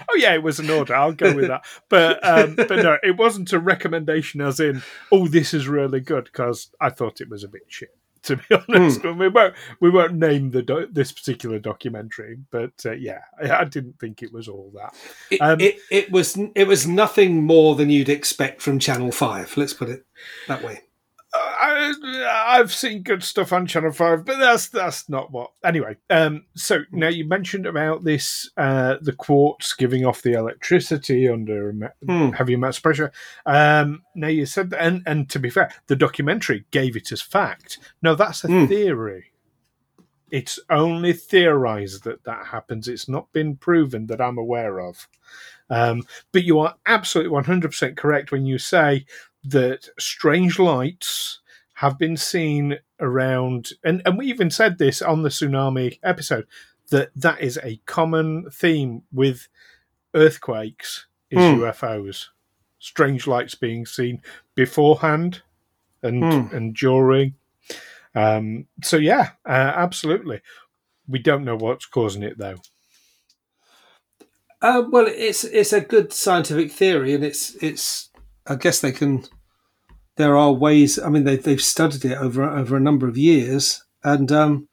Oh 0.07 0.17
yeah, 0.17 0.35
it 0.35 0.43
was 0.43 0.61
an 0.61 0.71
order. 0.71 0.95
I'll 0.95 1.13
go 1.13 1.35
with 1.35 1.49
that. 1.49 1.65
But 1.89 2.21
um, 2.25 2.57
but 2.57 2.69
no, 2.71 2.99
it 3.03 3.17
wasn't 3.17 3.53
a 3.53 3.59
recommendation. 3.59 4.41
As 4.41 4.61
in, 4.61 4.83
oh, 5.11 5.27
this 5.27 5.55
is 5.55 5.67
really 5.67 6.01
good 6.01 6.25
because 6.25 6.71
I 6.81 6.91
thought 6.91 7.21
it 7.21 7.29
was 7.29 7.43
a 7.43 7.49
bit 7.49 7.63
shit. 7.69 7.97
To 8.25 8.37
be 8.37 8.43
honest. 8.69 9.03
But 9.03 9.17
we 9.19 9.29
won't 9.29 9.55
we 9.81 9.91
won't 9.91 10.15
name 10.15 10.51
the 10.51 10.63
do- 10.63 10.89
this 10.91 11.13
particular 11.13 11.59
documentary. 11.59 12.39
But 12.51 12.73
uh, 12.87 12.93
yeah, 12.93 13.21
I, 13.43 13.51
I 13.51 13.65
didn't 13.65 13.99
think 13.99 14.23
it 14.23 14.33
was 14.33 14.49
all 14.49 14.73
that. 14.75 14.95
It, 15.31 15.41
Um, 15.41 15.61
it, 15.61 15.79
it 15.91 16.11
was 16.11 16.39
it 16.55 16.67
was 16.67 16.87
nothing 16.87 17.43
more 17.45 17.75
than 17.75 17.91
you'd 17.91 18.09
expect 18.09 18.63
from 18.63 18.79
Channel 18.79 19.13
Five. 19.13 19.57
Let's 19.57 19.75
put 19.75 19.89
it 19.91 20.07
that 20.49 20.63
way. 20.65 20.81
I, 21.67 22.59
I've 22.59 22.73
seen 22.73 23.03
good 23.03 23.23
stuff 23.23 23.53
on 23.53 23.67
Channel 23.67 23.93
Five, 23.93 24.25
but 24.25 24.39
that's 24.39 24.69
that's 24.69 25.09
not 25.09 25.31
what. 25.33 25.53
Anyway, 25.65 25.97
um, 26.11 26.45
so 26.55 26.81
now 26.93 27.09
you 27.09 27.27
mentioned 27.27 27.67
about 27.67 28.05
this 28.05 28.51
uh, 28.57 28.97
the 29.01 29.13
quartz 29.13 29.73
giving 29.75 30.05
off 30.05 30.23
the 30.23 30.33
electricity 30.35 31.29
under 31.29 31.73
Hmm. 32.07 32.31
heavy 32.31 32.55
amounts 32.55 32.79
of 32.79 32.83
pressure. 32.83 33.13
Um, 33.47 34.03
now 34.15 34.29
you 34.29 34.47
said 34.47 34.71
that, 34.71 34.83
and 34.83 35.03
and 35.07 35.29
to 35.31 35.39
be 35.39 35.51
fair, 35.51 35.71
the 35.87 35.97
documentary 35.97 36.65
gave 36.71 36.97
it 36.97 37.13
as 37.13 37.23
fact. 37.23 37.79
No, 38.03 38.15
that's 38.15 38.45
a 38.45 38.49
Hmm. 38.49 38.67
theory. 38.67 39.33
It's 40.31 40.59
only 40.71 41.13
theorized 41.13 42.05
that 42.05 42.25
that 42.25 42.47
happens. 42.47 42.89
It's 42.89 43.09
not 43.09 43.33
been 43.33 43.57
proven 43.57 44.07
that 44.09 44.21
I'm 44.21 44.39
aware 44.39 44.81
of. 44.81 45.07
Um, 45.71 46.03
but 46.33 46.45
you 46.45 46.59
are 46.59 46.75
absolutely 46.87 47.31
100% 47.33 47.97
correct 47.97 48.33
when 48.33 48.45
you 48.45 48.59
say 48.59 49.07
that 49.45 49.89
strange 49.99 50.59
lights 50.59 51.41
have 51.75 51.99
been 51.99 52.17
seen 52.17 52.79
around, 53.01 53.71
and, 53.83 54.01
and 54.07 54.17
we 54.17 54.27
even 54.27 54.51
said 54.51 54.79
this 54.79 55.03
on 55.03 55.23
the 55.23 55.29
tsunami 55.29 55.99
episode, 56.03 56.47
that 56.91 57.11
that 57.17 57.41
is 57.41 57.59
a 57.63 57.81
common 57.87 58.49
theme 58.51 59.03
with 59.13 59.49
earthquakes 60.15 61.07
is 61.31 61.39
Hmm. 61.39 61.63
UFOs. 61.63 62.27
Strange 62.79 63.27
lights 63.27 63.55
being 63.55 63.87
seen 63.87 64.21
beforehand 64.55 65.43
and, 66.03 66.23
Hmm. 66.23 66.55
and 66.55 66.75
during. 66.77 67.35
Um, 68.15 68.67
so, 68.83 68.97
yeah, 68.97 69.31
uh, 69.45 69.73
absolutely. 69.75 70.41
We 71.09 71.19
don't 71.19 71.45
know 71.45 71.57
what's 71.57 71.87
causing 71.87 72.23
it, 72.23 72.39
though. 72.39 72.57
Uh, 74.63 74.85
well, 74.91 75.07
it's 75.07 75.45
it's 75.45 75.73
a 75.75 75.81
good 75.81 76.13
scientific 76.13 76.73
theory, 76.73 77.13
and 77.15 77.23
it's 77.25 77.55
it's. 77.57 78.11
I 78.47 78.55
guess 78.55 78.81
they 78.81 78.93
can. 78.93 79.25
There 80.17 80.37
are 80.37 80.53
ways. 80.53 80.99
I 80.99 81.09
mean, 81.09 81.25
they 81.25 81.37
they've 81.37 81.61
studied 81.61 82.05
it 82.05 82.19
over 82.19 82.43
over 82.43 82.77
a 82.77 82.81
number 82.81 83.09
of 83.09 83.17
years, 83.17 83.83
and 84.03 84.31
um, 84.31 84.69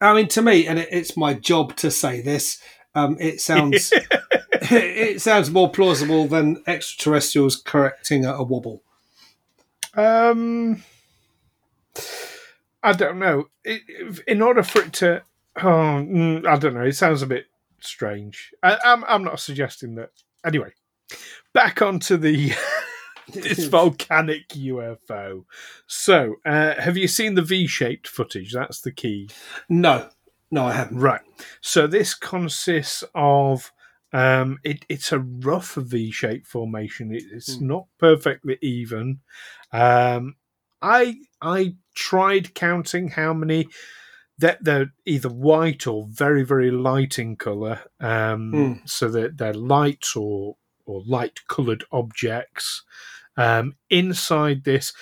I 0.00 0.14
mean, 0.14 0.28
to 0.28 0.42
me, 0.42 0.66
and 0.66 0.78
it, 0.78 0.88
it's 0.90 1.16
my 1.16 1.34
job 1.34 1.76
to 1.76 1.90
say 1.90 2.20
this. 2.20 2.60
Um, 2.94 3.16
it 3.20 3.40
sounds 3.40 3.92
it 4.70 5.20
sounds 5.22 5.50
more 5.50 5.70
plausible 5.70 6.26
than 6.26 6.62
extraterrestrials 6.66 7.56
correcting 7.56 8.24
a, 8.24 8.34
a 8.34 8.42
wobble. 8.42 8.82
Um, 9.94 10.82
I 12.82 12.92
don't 12.92 13.18
know. 13.18 13.48
It, 13.64 14.20
in 14.26 14.42
order 14.42 14.62
for 14.62 14.82
it 14.82 14.92
to, 14.94 15.22
oh, 15.56 15.62
mm, 15.62 16.46
I 16.46 16.56
don't 16.56 16.74
know. 16.74 16.84
It 16.84 16.94
sounds 16.94 17.22
a 17.22 17.26
bit 17.26 17.46
strange. 17.80 18.52
I, 18.62 18.78
I'm 18.84 19.04
I'm 19.04 19.24
not 19.24 19.40
suggesting 19.40 19.94
that. 19.94 20.10
Anyway, 20.44 20.72
back 21.52 21.80
onto 21.80 22.16
the 22.16 22.52
this 23.34 23.66
volcanic 23.68 24.48
UFO. 24.50 25.44
So, 25.86 26.36
uh, 26.46 26.74
have 26.80 26.96
you 26.96 27.08
seen 27.08 27.34
the 27.34 27.42
V-shaped 27.42 28.08
footage? 28.08 28.52
That's 28.52 28.80
the 28.80 28.92
key. 28.92 29.28
No, 29.68 30.08
no, 30.50 30.66
I 30.66 30.72
haven't. 30.72 30.98
Right. 30.98 31.20
So 31.60 31.86
this 31.86 32.14
consists 32.14 33.04
of 33.14 33.72
um, 34.12 34.58
it, 34.64 34.84
it's 34.88 35.12
a 35.12 35.20
rough 35.20 35.74
V-shaped 35.74 36.46
formation. 36.46 37.14
It, 37.14 37.24
it's 37.32 37.56
Hmm. 37.56 37.66
not 37.68 37.86
perfectly 37.98 38.58
even. 38.60 39.20
Um, 39.72 40.36
I 40.82 41.16
I 41.40 41.74
tried 41.94 42.54
counting 42.54 43.08
how 43.10 43.32
many 43.34 43.68
that 44.38 44.64
they're 44.64 44.92
either 45.04 45.28
white 45.28 45.86
or 45.86 46.06
very 46.08 46.42
very 46.42 46.70
light 46.70 47.18
in 47.18 47.36
color. 47.36 47.80
Um, 48.00 48.50
Hmm. 48.50 48.72
So 48.86 49.08
that 49.10 49.36
they're 49.38 49.54
light 49.54 50.06
or 50.16 50.56
or 50.86 51.02
light 51.06 51.40
colored 51.46 51.84
objects 51.92 52.82
um, 53.36 53.76
inside 53.88 54.64
this. 54.64 54.92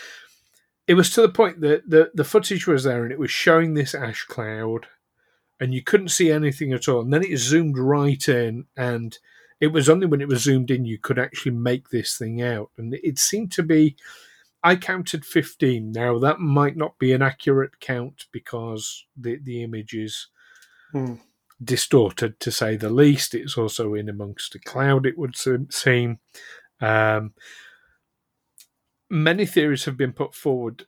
It 0.86 0.94
was 0.94 1.10
to 1.10 1.22
the 1.22 1.28
point 1.28 1.60
that 1.60 1.88
the, 1.88 2.10
the 2.14 2.24
footage 2.24 2.66
was 2.66 2.84
there 2.84 3.02
and 3.02 3.12
it 3.12 3.18
was 3.18 3.30
showing 3.30 3.74
this 3.74 3.94
ash 3.94 4.24
cloud 4.24 4.86
and 5.60 5.74
you 5.74 5.82
couldn't 5.82 6.08
see 6.08 6.30
anything 6.30 6.72
at 6.72 6.88
all. 6.88 7.00
And 7.00 7.12
then 7.12 7.24
it 7.24 7.36
zoomed 7.38 7.78
right 7.78 8.28
in, 8.28 8.66
and 8.76 9.18
it 9.60 9.68
was 9.68 9.88
only 9.88 10.06
when 10.06 10.20
it 10.20 10.28
was 10.28 10.42
zoomed 10.42 10.70
in 10.70 10.84
you 10.84 10.98
could 10.98 11.18
actually 11.18 11.52
make 11.52 11.88
this 11.88 12.16
thing 12.16 12.40
out. 12.40 12.70
And 12.78 12.94
it 13.02 13.18
seemed 13.18 13.50
to 13.52 13.62
be, 13.62 13.96
I 14.62 14.76
counted 14.76 15.24
15. 15.24 15.92
Now, 15.92 16.18
that 16.18 16.38
might 16.38 16.76
not 16.76 16.98
be 16.98 17.12
an 17.12 17.22
accurate 17.22 17.80
count 17.80 18.26
because 18.32 19.04
the, 19.16 19.38
the 19.42 19.62
image 19.62 19.94
is 19.94 20.28
Hmm. 20.92 21.14
distorted 21.62 22.40
to 22.40 22.50
say 22.50 22.76
the 22.76 22.88
least. 22.88 23.34
It's 23.34 23.58
also 23.58 23.94
in 23.94 24.08
amongst 24.08 24.54
a 24.54 24.58
cloud, 24.60 25.06
it 25.06 25.18
would 25.18 25.36
seem. 25.36 26.18
Um, 26.80 27.34
many 29.10 29.46
theories 29.46 29.84
have 29.84 29.96
been 29.96 30.12
put 30.12 30.34
forward 30.34 30.86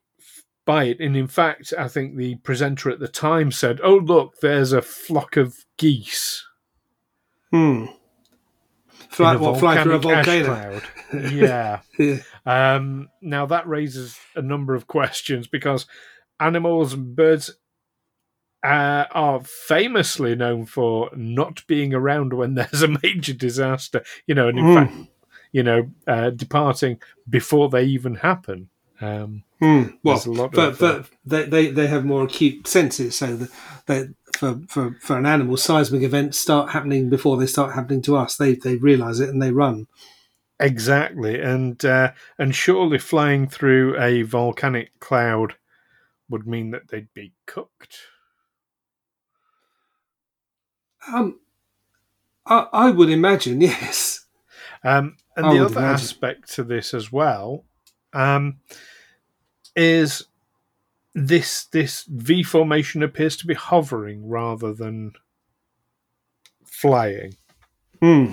by 0.66 0.84
it. 0.84 1.00
And 1.00 1.16
in 1.16 1.26
fact, 1.28 1.72
I 1.78 1.88
think 1.88 2.16
the 2.16 2.36
presenter 2.36 2.90
at 2.90 3.00
the 3.00 3.08
time 3.08 3.50
said, 3.50 3.80
Oh, 3.82 3.96
look, 3.96 4.40
there's 4.40 4.72
a 4.72 4.82
flock 4.82 5.36
of 5.36 5.56
geese. 5.78 6.44
Hmm. 7.50 7.86
Fly, 9.08 9.34
what, 9.36 9.58
flying 9.58 9.82
through 9.82 9.94
a 9.94 9.98
volcano? 9.98 10.44
cloud. 10.44 10.82
yeah. 11.32 11.80
Yeah. 11.98 12.18
Um, 12.46 13.08
now 13.20 13.46
that 13.46 13.66
raises 13.66 14.16
a 14.36 14.42
number 14.42 14.74
of 14.74 14.86
questions 14.86 15.48
because 15.48 15.86
animals 16.38 16.92
and 16.92 17.16
birds 17.16 17.50
uh, 18.62 19.06
are 19.10 19.40
famously 19.42 20.36
known 20.36 20.66
for 20.66 21.10
not 21.16 21.66
being 21.66 21.92
around 21.92 22.32
when 22.34 22.54
there's 22.54 22.82
a 22.82 22.96
major 23.02 23.32
disaster. 23.32 24.02
You 24.26 24.34
know, 24.36 24.48
and 24.48 24.58
in 24.58 24.64
Mm. 24.66 24.74
fact, 24.74 25.08
you 25.52 25.62
know, 25.62 25.90
uh, 26.06 26.30
departing 26.30 27.00
before 27.28 27.68
they 27.68 27.84
even 27.84 28.14
happen. 28.16 28.68
Um, 29.00 29.44
Hmm. 29.60 29.82
Well, 30.02 30.22
a 30.24 30.30
lot 30.30 30.52
but, 30.52 30.68
of, 30.70 30.82
uh, 30.82 30.98
but 30.98 31.10
they, 31.24 31.44
they, 31.44 31.70
they 31.70 31.86
have 31.86 32.04
more 32.04 32.24
acute 32.24 32.66
senses, 32.66 33.16
so 33.18 33.46
that 33.86 34.14
for, 34.34 34.60
for, 34.68 34.96
for 35.02 35.18
an 35.18 35.26
animal, 35.26 35.58
seismic 35.58 36.02
events 36.02 36.38
start 36.38 36.70
happening 36.70 37.10
before 37.10 37.36
they 37.36 37.46
start 37.46 37.74
happening 37.74 38.00
to 38.02 38.16
us. 38.16 38.36
They 38.36 38.54
they 38.54 38.76
realise 38.76 39.20
it 39.20 39.28
and 39.28 39.42
they 39.42 39.52
run. 39.52 39.86
exactly, 40.58 41.40
and 41.40 41.84
uh, 41.84 42.12
and 42.38 42.54
surely 42.54 42.98
flying 42.98 43.48
through 43.48 44.00
a 44.00 44.22
volcanic 44.22 44.98
cloud 44.98 45.56
would 46.30 46.46
mean 46.46 46.70
that 46.70 46.88
they'd 46.88 47.12
be 47.12 47.32
cooked. 47.46 47.98
Um, 51.12 51.40
I, 52.46 52.66
I 52.72 52.90
would 52.90 53.10
imagine, 53.10 53.60
yes. 53.62 54.26
Um, 54.84 55.16
and 55.36 55.46
I 55.46 55.54
the 55.54 55.64
other 55.64 55.78
imagine. 55.78 55.94
aspect 55.94 56.52
to 56.54 56.64
this 56.64 56.92
as 56.94 57.12
well 57.12 57.64
um, 58.12 58.58
is 59.76 60.24
this 61.14 61.64
this 61.64 62.04
V 62.04 62.42
formation 62.42 63.02
appears 63.02 63.36
to 63.38 63.46
be 63.46 63.54
hovering 63.54 64.28
rather 64.28 64.72
than 64.72 65.12
flying. 66.64 67.34
Hmm. 68.00 68.32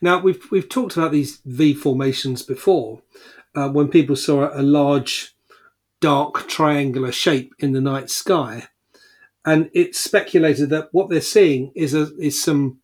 Now 0.00 0.20
we've 0.20 0.42
we've 0.50 0.68
talked 0.68 0.96
about 0.96 1.12
these 1.12 1.40
V 1.44 1.74
formations 1.74 2.42
before. 2.42 3.02
Uh, 3.54 3.68
when 3.68 3.88
people 3.88 4.14
saw 4.14 4.48
a 4.52 4.62
large, 4.62 5.34
dark 6.00 6.46
triangular 6.46 7.10
shape 7.10 7.52
in 7.58 7.72
the 7.72 7.80
night 7.80 8.08
sky, 8.08 8.68
and 9.44 9.70
it's 9.74 9.98
speculated 9.98 10.70
that 10.70 10.88
what 10.92 11.08
they're 11.08 11.20
seeing 11.20 11.72
is 11.74 11.94
a 11.94 12.14
is 12.18 12.42
some 12.42 12.78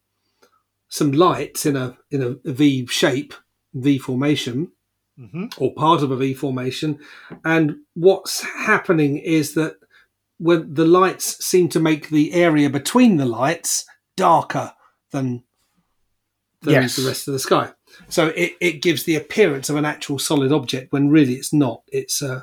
some 0.88 1.12
lights 1.12 1.66
in 1.66 1.76
a 1.76 1.96
in 2.10 2.22
a 2.22 2.50
V 2.52 2.86
shape, 2.86 3.34
V 3.74 3.98
formation, 3.98 4.72
Mm-hmm. 5.18 5.46
or 5.56 5.72
part 5.72 6.02
of 6.02 6.10
a 6.10 6.16
V 6.16 6.34
formation. 6.34 6.98
And 7.42 7.76
what's 7.94 8.42
happening 8.42 9.16
is 9.16 9.54
that 9.54 9.76
when 10.36 10.74
the 10.74 10.84
lights 10.84 11.42
seem 11.42 11.70
to 11.70 11.80
make 11.80 12.10
the 12.10 12.34
area 12.34 12.68
between 12.68 13.16
the 13.16 13.24
lights 13.24 13.86
darker 14.18 14.74
than, 15.12 15.42
than 16.60 16.74
Yes. 16.74 16.96
the 16.96 17.08
rest 17.08 17.28
of 17.28 17.32
the 17.32 17.38
sky. 17.38 17.72
So 18.10 18.26
it, 18.26 18.56
it 18.60 18.82
gives 18.82 19.04
the 19.04 19.16
appearance 19.16 19.70
of 19.70 19.76
an 19.76 19.86
actual 19.86 20.18
solid 20.18 20.52
object 20.52 20.92
when 20.92 21.08
really 21.08 21.32
it's 21.32 21.50
not. 21.54 21.80
It's 21.88 22.20
uh, 22.20 22.42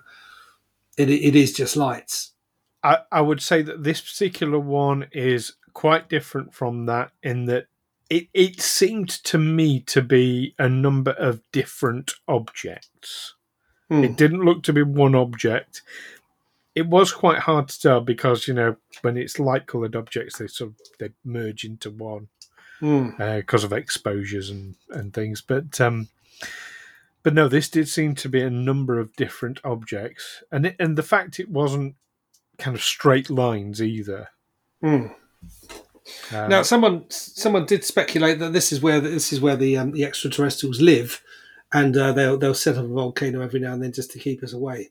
it, 0.98 1.12
it 1.12 1.36
is 1.36 1.54
just 1.54 1.78
lights. 1.78 2.34
I, 2.82 2.98
I 3.12 3.22
would 3.22 3.40
say 3.44 3.62
that 3.62 3.84
this 3.84 4.02
particular 4.02 4.58
one 4.58 5.06
is 5.12 5.54
quite 5.74 6.10
different 6.10 6.56
from 6.56 6.88
that 6.88 7.12
in 7.22 7.46
that 7.46 7.68
it, 8.14 8.28
it 8.32 8.62
seemed 8.62 9.10
to 9.10 9.40
me 9.40 9.80
to 9.80 10.00
be 10.04 10.54
a 10.60 10.70
number 10.70 11.14
of 11.14 11.42
different 11.52 12.12
objects. 12.28 13.34
Hmm. 13.90 14.04
It 14.04 14.16
didn't 14.18 14.46
look 14.46 14.62
to 14.64 14.74
be 14.74 14.84
one 14.84 15.16
object. 15.16 15.82
It 16.76 16.86
was 16.86 17.12
quite 17.12 17.40
hard 17.40 17.70
to 17.70 17.82
tell 17.82 18.02
because 18.02 18.48
you 18.48 18.54
know 18.54 18.76
when 19.02 19.18
it's 19.18 19.40
light 19.40 19.66
coloured 19.66 19.96
objects, 19.96 20.38
they 20.38 20.46
sort 20.46 20.72
of 20.72 20.76
they 21.00 21.10
merge 21.26 21.64
into 21.64 21.90
one 21.90 22.28
Hmm. 22.80 23.12
because 23.18 23.64
of 23.64 23.74
exposures 23.74 24.52
and 24.52 24.76
and 24.92 25.12
things. 25.12 25.42
But 25.42 25.82
um, 25.82 26.10
but 27.24 27.34
no, 27.34 27.48
this 27.48 27.68
did 27.68 27.88
seem 27.88 28.14
to 28.16 28.30
be 28.30 28.44
a 28.44 28.50
number 28.52 29.00
of 29.00 29.16
different 29.16 29.60
objects, 29.64 30.44
and 30.52 30.68
it, 30.68 30.76
and 30.80 30.96
the 30.96 31.04
fact 31.04 31.40
it 31.40 31.50
wasn't 31.50 31.96
kind 32.60 32.76
of 32.78 32.84
straight 32.84 33.32
lines 33.32 33.82
either. 33.82 34.30
Hmm. 34.82 35.08
Um, 36.34 36.50
Now, 36.50 36.62
someone 36.64 37.06
someone 37.10 37.66
did 37.66 37.84
speculate 37.84 38.40
that 38.40 38.54
this 38.54 38.72
is 38.72 38.82
where 38.82 39.00
this 39.00 39.32
is 39.32 39.40
where 39.42 39.56
the 39.56 39.78
um, 39.78 39.92
the 39.92 40.04
extraterrestrials 40.04 40.82
live, 40.82 41.22
and 41.72 41.96
uh, 41.96 42.12
they'll 42.12 42.38
they'll 42.38 42.54
set 42.54 42.78
up 42.78 42.86
a 42.86 42.88
volcano 42.88 43.42
every 43.42 43.60
now 43.60 43.74
and 43.74 43.82
then 43.82 43.94
just 43.94 44.12
to 44.12 44.20
keep 44.20 44.44
us 44.44 44.54
away, 44.54 44.90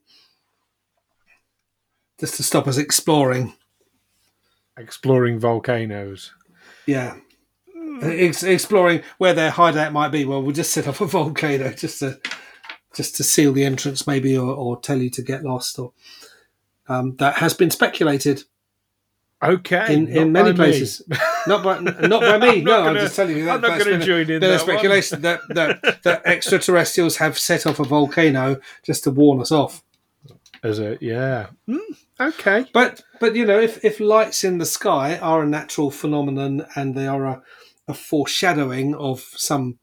just 2.18 2.36
to 2.36 2.42
stop 2.42 2.66
us 2.66 2.78
exploring. 2.78 3.54
exploring 4.78 5.38
volcanoes. 5.38 6.32
Yeah, 6.86 7.16
Ex- 8.02 8.42
exploring 8.42 9.02
where 9.18 9.34
their 9.34 9.50
hideout 9.50 9.92
might 9.92 10.08
be. 10.08 10.24
Well, 10.24 10.42
we'll 10.42 10.54
just 10.54 10.72
set 10.72 10.88
up 10.88 11.00
a 11.00 11.06
volcano 11.06 11.72
just 11.76 11.98
to 12.00 12.18
just 12.94 13.16
to 13.16 13.24
seal 13.24 13.52
the 13.52 13.64
entrance, 13.64 14.06
maybe, 14.06 14.36
or, 14.36 14.54
or 14.54 14.80
tell 14.80 14.98
you 14.98 15.10
to 15.10 15.22
get 15.22 15.44
lost. 15.44 15.78
Or 15.78 15.92
um, 16.88 17.16
that 17.16 17.36
has 17.36 17.54
been 17.54 17.70
speculated 17.70 18.44
Okay, 19.42 19.92
in, 19.92 20.06
in 20.06 20.30
many 20.30 20.50
me. 20.50 20.56
places. 20.56 21.02
Not 21.48 21.64
by 21.64 21.80
not 21.80 22.20
by 22.20 22.38
me. 22.46 22.58
I'm 22.58 22.64
no, 22.64 22.84
not 22.84 22.88
I'm 22.88 22.96
just 22.96 23.16
telling 23.16 23.36
you 23.36 23.44
that. 23.46 23.56
I'm 23.56 23.60
not 23.60 23.78
going 23.84 23.98
to 23.98 24.06
join 24.06 24.30
in 24.30 24.36
of 24.36 24.40
that 24.42 24.60
speculation 24.60 25.22
that, 25.22 25.40
that 25.48 26.02
that 26.04 26.22
extraterrestrials 26.26 27.16
have 27.16 27.36
set 27.38 27.66
off 27.66 27.80
a 27.80 27.84
volcano 27.84 28.60
just 28.84 29.02
to 29.04 29.10
warn 29.10 29.40
us 29.40 29.50
off. 29.50 29.82
Is 30.62 30.78
it? 30.78 31.02
Yeah. 31.02 31.48
Mm, 31.68 31.80
okay. 32.20 32.66
But 32.72 33.02
but 33.18 33.34
you 33.34 33.44
know, 33.44 33.58
if 33.58 33.84
if 33.84 33.98
lights 33.98 34.44
in 34.44 34.58
the 34.58 34.66
sky 34.66 35.18
are 35.18 35.42
a 35.42 35.46
natural 35.46 35.90
phenomenon 35.90 36.64
and 36.76 36.94
they 36.94 37.08
are 37.08 37.26
a, 37.26 37.42
a 37.88 37.94
foreshadowing 37.94 38.94
of 38.94 39.22
some 39.34 39.80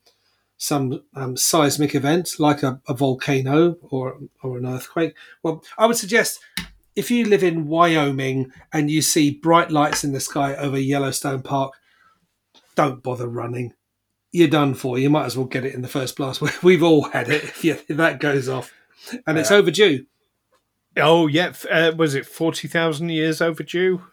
some 0.55 1.03
um, 1.15 1.35
seismic 1.35 1.95
event 1.95 2.31
like 2.39 2.63
a, 2.63 2.79
a 2.87 2.93
volcano 2.93 3.75
or 3.81 4.19
or 4.41 4.57
an 4.57 4.65
earthquake, 4.65 5.15
well, 5.43 5.63
I 5.77 5.85
would 5.85 5.97
suggest 5.97 6.39
if 6.95 7.09
you 7.11 7.25
live 7.25 7.43
in 7.43 7.67
Wyoming 7.67 8.51
and 8.73 8.89
you 8.91 9.01
see 9.01 9.31
bright 9.31 9.71
lights 9.71 10.03
in 10.03 10.11
the 10.11 10.19
sky 10.19 10.55
over 10.55 10.77
Yellowstone 10.79 11.41
Park, 11.41 11.73
don't 12.75 13.03
bother 13.03 13.27
running. 13.27 13.73
You're 14.31 14.47
done 14.47 14.73
for. 14.75 14.97
You 14.99 15.09
might 15.09 15.25
as 15.25 15.35
well 15.37 15.47
get 15.47 15.65
it 15.65 15.73
in 15.73 15.81
the 15.81 15.87
first 15.87 16.15
blast. 16.15 16.41
We've 16.63 16.83
all 16.83 17.09
had 17.09 17.29
it 17.29 17.43
if, 17.43 17.63
you, 17.63 17.73
if 17.87 17.97
that 17.97 18.19
goes 18.19 18.47
off, 18.47 18.71
and 19.25 19.37
it's 19.37 19.51
overdue. 19.51 20.05
Oh 20.97 21.27
yeah. 21.27 21.53
Uh, 21.69 21.91
was 21.97 22.15
it 22.15 22.25
forty 22.25 22.67
thousand 22.67 23.09
years 23.09 23.41
overdue? 23.41 24.03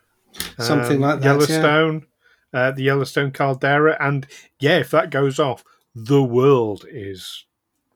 Something 0.59 0.97
Um, 0.97 1.01
like 1.03 1.21
that, 1.21 1.25
yeah. 1.27 1.33
Yellowstone, 1.33 2.07
uh, 2.53 2.71
the 2.73 2.83
Yellowstone 2.85 3.31
caldera, 3.31 3.97
and 4.01 4.27
yeah, 4.61 4.79
if 4.79 4.91
that 4.91 5.11
goes 5.11 5.39
off, 5.39 5.65
the 5.95 6.23
world 6.23 6.85
is. 6.91 7.45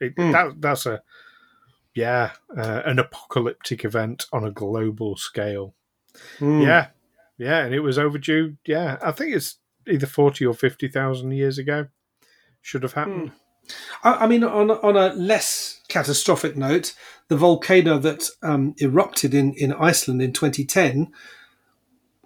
It, 0.01 0.15
Hmm. 0.17 0.33
that, 0.33 0.61
that's 0.61 0.87
a 0.87 1.03
yeah, 1.95 2.33
uh, 2.57 2.83
an 2.85 2.99
apocalyptic 2.99 3.85
event 3.85 4.27
on 4.33 4.45
a 4.45 4.51
global 4.51 5.17
scale. 5.17 5.75
Mm. 6.39 6.65
Yeah, 6.65 6.89
yeah, 7.39 7.65
and 7.65 7.75
it 7.75 7.81
was 7.81 7.99
overdue. 7.99 8.57
Yeah, 8.67 8.99
I 9.03 9.13
think 9.13 9.35
it's 9.35 9.57
either 9.89 10.07
forty 10.07 10.45
or 10.47 10.55
fifty 10.55 10.89
thousand 10.89 11.33
years 11.33 11.59
ago. 11.59 11.89
Should 12.63 12.83
have 12.83 12.93
happened. 12.93 13.33
I, 14.03 14.25
I 14.25 14.27
mean, 14.27 14.45
on 14.45 14.71
on 14.71 14.97
a 14.97 15.13
less 15.15 15.81
catastrophic 15.89 16.57
note, 16.57 16.95
the 17.29 17.37
volcano 17.37 17.99
that 17.99 18.29
um, 18.43 18.75
erupted 18.79 19.35
in, 19.35 19.55
in 19.55 19.73
Iceland 19.73 20.21
in 20.21 20.33
2010, 20.33 21.13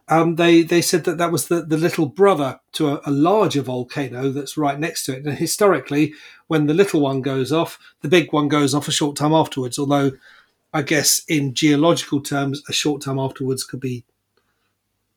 um, 0.09 0.37
they 0.37 0.63
they 0.63 0.83
said 0.83 1.05
that 1.05 1.19
that 1.19 1.33
was 1.33 1.49
the, 1.49 1.63
the 1.63 1.79
little 1.79 2.07
brother 2.07 2.61
to 2.73 2.89
a, 2.89 3.01
a 3.07 3.11
larger 3.11 3.63
volcano 3.63 4.31
that's 4.31 4.57
right 4.59 4.79
next 4.79 5.07
to 5.07 5.17
it. 5.17 5.25
And 5.25 5.39
historically, 5.39 6.13
when 6.47 6.67
the 6.67 6.75
little 6.75 7.01
one 7.01 7.23
goes 7.23 7.53
off, 7.53 7.79
the 8.03 8.09
big 8.09 8.33
one 8.33 8.49
goes 8.49 8.75
off 8.75 8.89
a 8.89 8.93
short 8.93 9.17
time 9.17 9.33
afterwards. 9.33 9.79
Although, 9.79 10.13
I 10.73 10.83
guess 10.83 11.23
in 11.27 11.55
geological 11.55 12.21
terms, 12.21 12.63
a 12.69 12.73
short 12.73 13.01
time 13.03 13.19
afterwards 13.19 13.65
could 13.65 13.81
be 13.81 14.05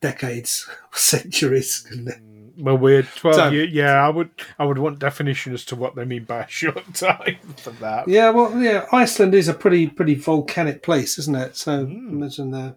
decades, 0.00 0.68
centuries. 0.92 1.86
it? 1.90 2.22
Well, 2.56 2.78
we're 2.78 3.02
twelve. 3.02 3.36
So- 3.36 3.50
yeah, 3.50 4.04
I 4.04 4.08
would. 4.08 4.30
I 4.58 4.64
would 4.64 4.78
want 4.78 4.98
definition 4.98 5.52
as 5.52 5.64
to 5.66 5.76
what 5.76 5.94
they 5.94 6.04
mean 6.04 6.24
by 6.24 6.40
a 6.44 6.48
short 6.48 6.94
time 6.94 7.36
for 7.56 7.70
that. 7.72 8.08
Yeah, 8.08 8.30
well, 8.30 8.56
yeah, 8.60 8.86
Iceland 8.90 9.34
is 9.34 9.48
a 9.48 9.54
pretty 9.54 9.86
pretty 9.86 10.14
volcanic 10.14 10.82
place, 10.82 11.18
isn't 11.18 11.36
it? 11.36 11.56
So 11.56 11.80
imagine 11.80 12.50
there. 12.52 12.74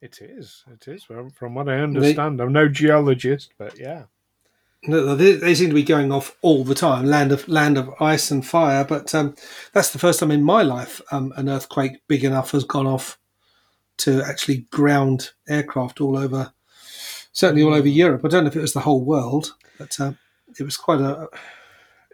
It 0.00 0.20
is. 0.22 0.64
It 0.72 0.86
is. 0.88 1.04
From, 1.04 1.30
from 1.30 1.54
what 1.54 1.68
I 1.68 1.78
understand, 1.80 2.40
I'm 2.40 2.52
no 2.52 2.68
geologist, 2.68 3.52
but 3.58 3.78
yeah. 3.78 4.04
No, 4.84 5.16
They, 5.16 5.32
they 5.32 5.54
seem 5.54 5.70
to 5.70 5.74
be 5.74 5.82
going 5.82 6.12
off 6.12 6.36
all 6.40 6.62
the 6.64 6.74
time. 6.74 7.04
Land 7.06 7.32
of 7.32 7.48
land 7.48 7.76
of 7.76 7.90
ice 8.00 8.30
and 8.30 8.46
fire, 8.46 8.84
but 8.84 9.12
um, 9.14 9.34
that's 9.72 9.90
the 9.90 9.98
first 9.98 10.20
time 10.20 10.30
in 10.30 10.44
my 10.44 10.62
life 10.62 11.00
um, 11.10 11.32
an 11.36 11.48
earthquake 11.48 12.02
big 12.06 12.24
enough 12.24 12.52
has 12.52 12.64
gone 12.64 12.86
off 12.86 13.18
to 13.98 14.22
actually 14.22 14.66
ground 14.70 15.32
aircraft 15.48 16.00
all 16.00 16.16
over, 16.16 16.52
certainly 17.32 17.64
all 17.64 17.74
over 17.74 17.88
Europe. 17.88 18.24
I 18.24 18.28
don't 18.28 18.44
know 18.44 18.50
if 18.50 18.56
it 18.56 18.62
was 18.62 18.72
the 18.72 18.80
whole 18.80 19.04
world, 19.04 19.54
but 19.78 19.98
uh, 19.98 20.12
it 20.58 20.62
was 20.62 20.76
quite 20.76 21.00
a. 21.00 21.28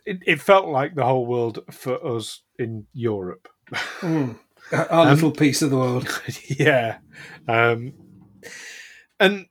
It, 0.06 0.18
it 0.26 0.40
felt 0.40 0.66
like 0.68 0.94
the 0.94 1.04
whole 1.04 1.26
world 1.26 1.60
for 1.70 2.16
us 2.16 2.40
in 2.58 2.86
Europe. 2.94 3.48
Mm, 4.00 4.38
our 4.72 5.06
little 5.12 5.30
piece 5.30 5.62
of 5.62 5.70
the 5.70 5.76
world. 5.76 6.08
yeah. 6.46 6.98
Um, 7.48 7.92
and 9.20 9.46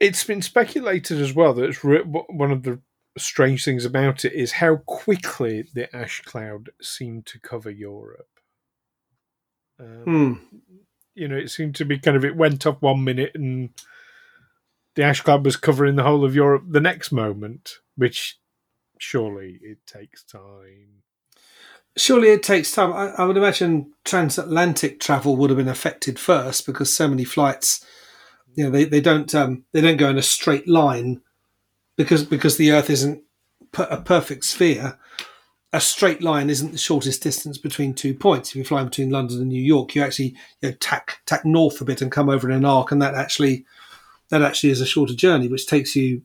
it's 0.00 0.24
been 0.24 0.42
speculated 0.42 1.20
as 1.20 1.34
well 1.34 1.54
that 1.54 1.64
it's 1.64 1.84
re- 1.84 2.02
one 2.02 2.50
of 2.50 2.62
the 2.62 2.80
strange 3.18 3.64
things 3.64 3.84
about 3.84 4.24
it 4.24 4.32
is 4.32 4.52
how 4.52 4.76
quickly 4.76 5.64
the 5.74 5.94
ash 5.94 6.22
cloud 6.22 6.70
seemed 6.80 7.26
to 7.26 7.38
cover 7.40 7.70
Europe. 7.70 8.26
Um, 9.78 10.04
Hmm. 10.04 10.56
You 11.14 11.28
know, 11.28 11.36
it 11.36 11.50
seemed 11.50 11.74
to 11.76 11.84
be 11.84 11.98
kind 11.98 12.16
of 12.16 12.24
it 12.24 12.36
went 12.36 12.66
up 12.66 12.80
one 12.80 13.04
minute 13.04 13.32
and 13.34 13.70
the 14.94 15.02
ash 15.02 15.20
cloud 15.20 15.44
was 15.44 15.56
covering 15.56 15.96
the 15.96 16.02
whole 16.04 16.24
of 16.24 16.34
Europe 16.34 16.64
the 16.68 16.80
next 16.80 17.12
moment, 17.12 17.74
which 17.96 18.38
surely 18.98 19.58
it 19.62 19.78
takes 19.86 20.24
time. 20.24 21.02
Surely 21.96 22.28
it 22.28 22.42
takes 22.42 22.72
time. 22.72 22.92
I, 22.92 23.10
I 23.18 23.24
would 23.24 23.36
imagine 23.36 23.92
transatlantic 24.04 24.98
travel 25.00 25.36
would 25.36 25.50
have 25.50 25.58
been 25.58 25.68
affected 25.68 26.18
first 26.18 26.64
because 26.64 26.94
so 26.94 27.06
many 27.06 27.24
flights, 27.24 27.84
you 28.54 28.64
know, 28.64 28.70
they, 28.70 28.84
they 28.84 29.00
don't 29.00 29.34
um, 29.34 29.64
they 29.72 29.80
don't 29.80 29.98
go 29.98 30.08
in 30.08 30.18
a 30.18 30.22
straight 30.22 30.66
line 30.66 31.20
because 31.96 32.24
because 32.24 32.56
the 32.56 32.72
Earth 32.72 32.90
isn't 32.90 33.22
a 33.78 34.00
perfect 34.00 34.44
sphere. 34.44 34.98
A 35.74 35.80
straight 35.80 36.22
line 36.22 36.50
isn't 36.50 36.72
the 36.72 36.78
shortest 36.78 37.22
distance 37.22 37.56
between 37.56 37.94
two 37.94 38.14
points. 38.14 38.50
If 38.50 38.56
you're 38.56 38.64
flying 38.64 38.88
between 38.88 39.08
London 39.08 39.38
and 39.38 39.48
New 39.48 39.62
York, 39.62 39.94
you 39.94 40.02
actually 40.02 40.34
you 40.60 40.70
know, 40.70 40.72
tack 40.80 41.20
tack 41.26 41.44
north 41.44 41.80
a 41.80 41.84
bit 41.84 42.02
and 42.02 42.12
come 42.12 42.28
over 42.28 42.48
in 42.50 42.56
an 42.56 42.64
arc, 42.64 42.92
and 42.92 43.00
that 43.00 43.14
actually 43.14 43.64
that 44.28 44.42
actually 44.42 44.70
is 44.70 44.80
a 44.80 44.86
shorter 44.86 45.14
journey, 45.14 45.48
which 45.48 45.66
takes 45.66 45.96
you 45.96 46.22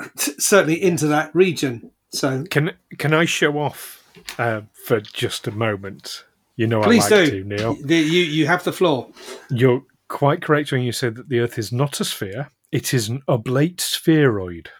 certainly 0.16 0.80
into 0.80 1.06
that 1.08 1.34
region. 1.34 1.90
So 2.10 2.44
Can 2.50 2.72
can 2.98 3.12
I 3.12 3.24
show 3.24 3.58
off 3.58 3.97
uh, 4.38 4.62
for 4.86 5.00
just 5.00 5.46
a 5.46 5.50
moment? 5.50 6.24
You 6.56 6.66
know, 6.66 6.82
please 6.82 7.10
I 7.12 7.20
like 7.20 7.30
do. 7.30 7.42
to, 7.42 7.48
Neil. 7.48 7.76
The- 7.82 7.96
you 7.96 8.22
you 8.24 8.46
have 8.46 8.64
the 8.64 8.72
floor. 8.72 9.08
You're 9.50 9.82
quite 10.08 10.42
correct 10.42 10.72
when 10.72 10.82
you 10.82 10.92
say 10.92 11.08
that 11.10 11.28
the 11.28 11.40
Earth 11.40 11.58
is 11.58 11.70
not 11.72 12.00
a 12.00 12.04
sphere; 12.04 12.50
it 12.72 12.92
is 12.94 13.08
an 13.08 13.22
oblate 13.28 13.80
spheroid. 13.80 14.70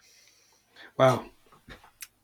Wow. 0.97 1.25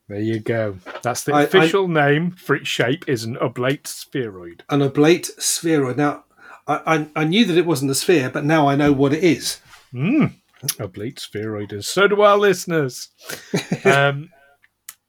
There 0.08 0.20
you 0.20 0.38
go. 0.38 0.76
That's 1.02 1.24
the 1.24 1.32
I- 1.34 1.40
I- 1.40 1.44
official 1.44 1.88
name 1.88 2.30
for 2.32 2.54
its 2.54 2.68
shape. 2.68 3.08
Is 3.08 3.24
an 3.24 3.36
oblate 3.38 3.86
spheroid. 3.86 4.62
an 4.70 4.82
oblate 4.82 5.26
spheroid. 5.38 5.96
Now, 5.96 6.24
I, 6.68 6.80
I, 6.86 7.22
I 7.22 7.24
knew 7.24 7.44
that 7.46 7.56
it 7.56 7.66
wasn't 7.66 7.90
a 7.90 7.94
sphere, 7.94 8.30
but 8.30 8.44
now 8.44 8.68
I 8.68 8.76
know 8.76 8.92
what 8.92 9.12
it 9.12 9.24
is. 9.24 9.58
Mm, 9.94 10.34
oblate 10.78 11.18
spheroiders. 11.18 11.88
So 11.88 12.06
do 12.06 12.20
our 12.20 12.36
listeners. 12.36 13.08
um, 13.84 14.30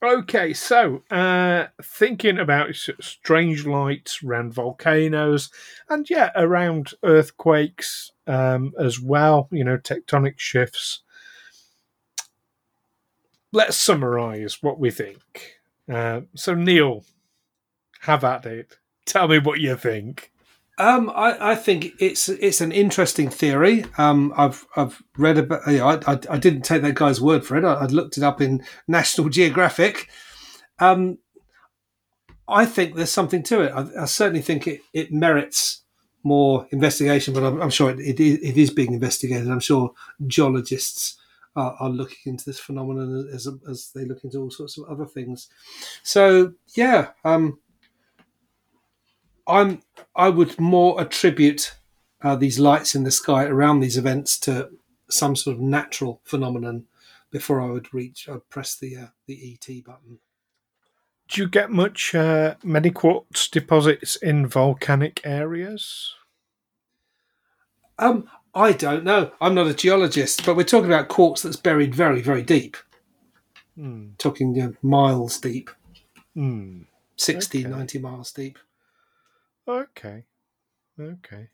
okay, 0.04 0.54
so 0.54 1.04
uh, 1.10 1.68
thinking 1.82 2.38
about 2.38 2.76
strange 2.76 3.66
lights 3.66 4.22
around 4.24 4.54
volcanoes 4.54 5.50
and, 5.90 6.10
yeah, 6.10 6.32
around 6.36 6.94
earthquakes 7.04 8.12
um, 8.28 8.74
as 8.80 9.00
well, 9.00 9.48
you 9.52 9.64
know, 9.64 9.78
tectonic 9.78 10.38
shifts. 10.38 11.02
Let's 13.52 13.78
summarize 13.78 14.60
what 14.62 14.80
we 14.80 14.92
think. 14.92 15.56
Uh, 15.92 16.22
so, 16.36 16.54
Neil, 16.54 17.06
have 18.02 18.24
at 18.24 18.46
it. 18.46 18.78
Tell 19.06 19.28
me 19.28 19.40
what 19.40 19.60
you 19.60 19.76
think. 19.76 20.32
Um, 20.80 21.10
I, 21.10 21.52
I, 21.52 21.56
think 21.56 21.94
it's 22.00 22.30
it's 22.30 22.62
an 22.62 22.72
interesting 22.72 23.30
theory. 23.30 23.86
Um, 23.98 24.32
I've 24.38 24.66
I've 24.76 25.02
read 25.18 25.40
about. 25.40 25.66
You 25.68 25.80
know, 25.80 25.88
I, 25.88 26.14
I, 26.14 26.20
I 26.30 26.38
didn't 26.38 26.62
take 26.62 26.84
that 26.84 26.94
guy's 26.94 27.20
word 27.20 27.44
for 27.44 27.58
it. 27.58 27.64
I, 27.64 27.82
would 27.82 27.92
looked 27.92 28.18
it 28.18 28.24
up 28.24 28.42
in 28.42 28.64
National 28.88 29.30
Geographic. 29.40 30.08
Um, 30.80 31.18
I 32.48 32.66
think 32.66 32.96
there's 32.96 33.12
something 33.12 33.42
to 33.44 33.62
it. 33.62 33.72
I, 33.72 34.04
I, 34.04 34.06
certainly 34.06 34.42
think 34.42 34.68
it, 34.68 34.82
it 34.94 35.12
merits 35.12 35.84
more 36.24 36.68
investigation, 36.72 37.34
but 37.34 37.44
I'm, 37.44 37.62
I'm 37.62 37.70
sure 37.70 37.90
it, 37.90 38.00
it, 38.00 38.20
is, 38.20 38.40
it 38.42 38.58
is 38.58 38.70
being 38.70 38.94
investigated. 38.94 39.50
I'm 39.50 39.60
sure 39.60 39.94
geologists 40.28 41.18
are, 41.56 41.76
are 41.80 41.90
looking 41.90 42.34
into 42.34 42.46
this 42.46 42.60
phenomenon 42.60 43.30
as 43.34 43.48
as 43.68 43.92
they 43.96 44.06
look 44.06 44.24
into 44.24 44.38
all 44.38 44.52
sorts 44.52 44.78
of 44.78 44.86
other 44.86 45.06
things. 45.06 45.50
So 46.04 46.54
yeah, 46.76 47.10
um, 47.26 47.60
I'm 49.48 49.82
I 50.16 50.30
would 50.30 50.60
more 50.60 51.00
attribute 51.00 51.76
uh, 52.22 52.36
these 52.36 52.60
lights 52.60 52.96
in 52.96 53.04
the 53.04 53.12
sky 53.12 53.46
around 53.46 53.80
these 53.80 53.98
events 53.98 54.40
to 54.40 54.70
some 55.10 55.36
sort 55.36 55.56
of 55.56 55.62
natural 55.62 56.22
phenomenon 56.24 56.86
before 57.32 57.62
I 57.62 57.70
would 57.70 57.94
reach. 57.94 58.28
I'd 58.28 58.50
press 58.50 58.76
the 58.76 58.98
uh, 58.98 59.08
the 59.26 59.54
ET 59.54 59.84
button. 59.86 60.20
Do 61.28 61.42
you 61.42 61.48
get 61.48 61.72
much 61.72 62.16
uh, 62.16 62.56
many 62.64 62.90
quartz 62.90 63.50
deposits 63.50 64.16
in 64.16 64.48
volcanic 64.48 65.22
areas? 65.26 66.14
Um, 68.00 68.30
I 68.54 68.72
don't 68.72 69.04
know. 69.04 69.32
I'm 69.42 69.54
not 69.54 69.68
a 69.68 69.74
geologist, 69.74 70.46
but 70.46 70.56
we're 70.56 70.64
talking 70.64 70.92
about 70.92 71.10
quartz 71.10 71.42
that's 71.42 71.58
buried 71.58 71.94
very, 71.94 72.22
very 72.22 72.44
deep. 72.44 72.78
Mm. 73.78 74.18
Talking 74.18 74.56
you 74.56 74.64
know, 74.64 74.74
miles 74.82 75.40
deep. 75.40 75.70
Mm. 76.36 76.86
60, 77.18 77.66
okay. 77.66 77.70
90 77.70 78.00
miles 78.00 78.32
deep. 78.32 78.58
Okay. 79.68 80.24
Okay. 81.00 81.50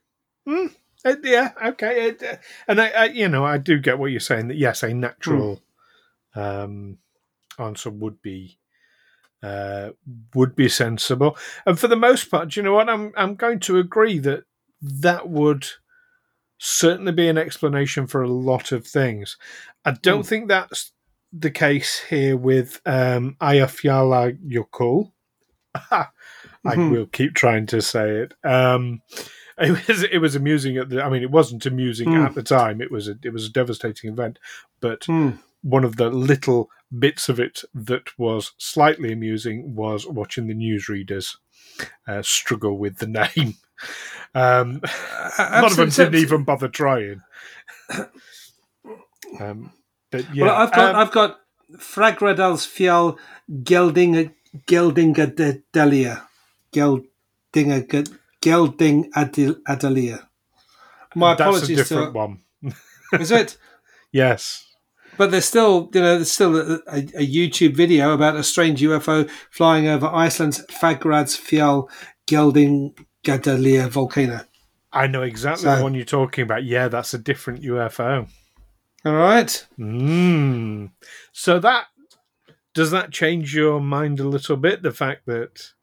Mm, 0.47 0.73
uh, 1.05 1.15
yeah. 1.23 1.51
Okay. 1.65 2.11
Uh, 2.11 2.35
and 2.67 2.81
I, 2.81 2.89
I, 2.89 3.05
you 3.05 3.27
know, 3.27 3.45
I 3.45 3.57
do 3.57 3.79
get 3.79 3.99
what 3.99 4.11
you're 4.11 4.19
saying. 4.19 4.49
That 4.49 4.57
yes, 4.57 4.83
a 4.83 4.93
natural 4.93 5.61
mm. 6.35 6.63
um, 6.63 6.97
answer 7.57 7.89
would 7.89 8.21
be 8.21 8.59
uh, 9.41 9.89
would 10.33 10.55
be 10.55 10.69
sensible. 10.69 11.37
And 11.65 11.77
for 11.79 11.87
the 11.87 11.95
most 11.95 12.29
part, 12.31 12.55
you 12.55 12.63
know 12.63 12.73
what? 12.73 12.89
I'm 12.89 13.11
I'm 13.17 13.35
going 13.35 13.59
to 13.61 13.79
agree 13.79 14.19
that 14.19 14.43
that 14.81 15.29
would 15.29 15.67
certainly 16.57 17.11
be 17.11 17.27
an 17.27 17.37
explanation 17.37 18.07
for 18.07 18.21
a 18.21 18.29
lot 18.29 18.71
of 18.71 18.87
things. 18.87 19.37
I 19.83 19.91
don't 19.91 20.21
mm. 20.21 20.27
think 20.27 20.47
that's 20.47 20.91
the 21.33 21.51
case 21.51 21.99
here 22.09 22.37
with 22.37 22.79
um, 22.85 23.35
Eyjafjallajökull. 23.41 25.11
I 25.75 26.07
mm-hmm. 26.71 26.91
will 26.91 27.05
keep 27.07 27.33
trying 27.33 27.65
to 27.67 27.81
say 27.81 28.17
it. 28.17 28.33
Um, 28.43 29.01
it 29.57 29.87
was 29.87 30.03
it 30.03 30.17
was 30.19 30.35
amusing 30.35 30.77
at 30.77 30.89
the. 30.89 31.03
I 31.03 31.09
mean, 31.09 31.21
it 31.21 31.31
wasn't 31.31 31.65
amusing 31.65 32.09
mm. 32.09 32.25
at 32.25 32.35
the 32.35 32.43
time. 32.43 32.81
It 32.81 32.91
was 32.91 33.07
a 33.07 33.15
it 33.23 33.31
was 33.31 33.45
a 33.45 33.51
devastating 33.51 34.11
event, 34.11 34.39
but 34.79 35.01
mm. 35.01 35.37
one 35.61 35.83
of 35.83 35.97
the 35.97 36.09
little 36.09 36.69
bits 36.97 37.29
of 37.29 37.39
it 37.39 37.61
that 37.73 38.17
was 38.17 38.53
slightly 38.57 39.11
amusing 39.11 39.75
was 39.75 40.07
watching 40.07 40.47
the 40.47 40.55
newsreaders 40.55 41.37
uh, 42.07 42.21
struggle 42.21 42.77
with 42.77 42.97
the 42.97 43.07
name. 43.35 43.55
Um, 44.35 44.81
a 45.37 45.61
lot 45.61 45.71
of 45.71 45.77
them 45.77 45.89
didn't 45.89 46.15
even 46.15 46.43
bother 46.43 46.69
trying. 46.69 47.21
Um, 49.39 49.71
but 50.11 50.27
yeah, 50.35 50.45
well, 50.45 50.55
I've 50.55 50.71
got 50.71 50.93
um, 50.93 51.01
I've 51.01 51.11
got 51.11 51.39
Fagradalsfjall 51.77 53.17
Gelding 53.63 54.31
Geldingadelia. 54.67 55.63
Geldinga 55.73 56.27
Gelding 56.73 57.71
Adelia. 59.13 60.27
My 61.15 61.35
That's 61.35 61.41
apologies. 61.41 61.77
That's 61.77 61.91
a 61.91 61.95
different 61.95 62.13
to, 62.13 62.17
one. 62.17 62.41
is 63.21 63.31
it? 63.31 63.57
yes. 64.11 64.67
But 65.15 65.31
there's 65.31 65.45
still, 65.45 65.89
you 65.93 66.01
know, 66.01 66.15
there's 66.15 66.31
still 66.31 66.57
a, 66.57 66.73
a, 66.87 66.97
a, 66.97 67.27
YouTube 67.27 67.75
video 67.75 68.13
about 68.13 68.35
a 68.35 68.43
strange 68.43 68.81
UFO 68.81 69.29
flying 69.51 69.87
over 69.87 70.07
Iceland's 70.07 70.65
Fagradalsfjall 70.67 71.87
Gelding 72.25 72.95
Geldingadelia 73.23 73.89
volcano. 73.89 74.41
I 74.91 75.07
know 75.07 75.21
exactly 75.21 75.63
so, 75.63 75.75
the 75.75 75.83
one 75.83 75.93
you're 75.93 76.05
talking 76.05 76.43
about. 76.43 76.63
Yeah, 76.63 76.87
that's 76.87 77.13
a 77.13 77.19
different 77.19 77.61
UFO. 77.63 78.27
All 79.05 79.13
right. 79.13 79.65
Mm. 79.77 80.91
So 81.31 81.59
that 81.59 81.87
does 82.73 82.91
that 82.91 83.11
change 83.11 83.55
your 83.55 83.79
mind 83.79 84.19
a 84.19 84.27
little 84.27 84.57
bit? 84.57 84.81
The 84.81 84.91
fact 84.91 85.25
that 85.27 85.73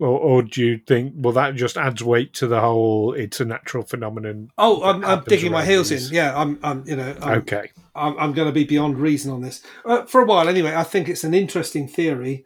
or, 0.00 0.18
or 0.18 0.42
do 0.42 0.64
you 0.64 0.78
think 0.78 1.12
well 1.16 1.32
that 1.34 1.54
just 1.54 1.76
adds 1.76 2.02
weight 2.02 2.32
to 2.34 2.46
the 2.46 2.60
whole 2.60 3.12
it's 3.12 3.40
a 3.40 3.44
natural 3.44 3.84
phenomenon 3.84 4.50
oh 4.58 4.82
i'm, 4.82 5.04
I'm 5.04 5.22
digging 5.24 5.52
my 5.52 5.64
heels 5.64 5.90
these. 5.90 6.08
in. 6.08 6.16
Yeah 6.16 6.36
i'm, 6.36 6.58
I'm 6.62 6.84
you 6.86 6.96
know 6.96 7.14
I'm, 7.22 7.38
okay. 7.40 7.70
I'm, 7.94 8.18
I'm 8.18 8.32
going 8.32 8.48
to 8.48 8.52
be 8.52 8.64
beyond 8.64 8.98
reason 8.98 9.32
on 9.32 9.42
this. 9.42 9.62
Uh, 9.84 10.04
for 10.04 10.22
a 10.22 10.24
while 10.24 10.48
anyway 10.48 10.74
i 10.74 10.82
think 10.82 11.08
it's 11.08 11.24
an 11.24 11.34
interesting 11.34 11.86
theory 11.86 12.44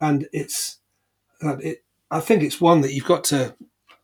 and 0.00 0.28
it's 0.32 0.78
uh, 1.42 1.56
it 1.56 1.84
i 2.10 2.20
think 2.20 2.42
it's 2.42 2.60
one 2.60 2.82
that 2.82 2.92
you've 2.92 3.06
got 3.06 3.24
to 3.24 3.56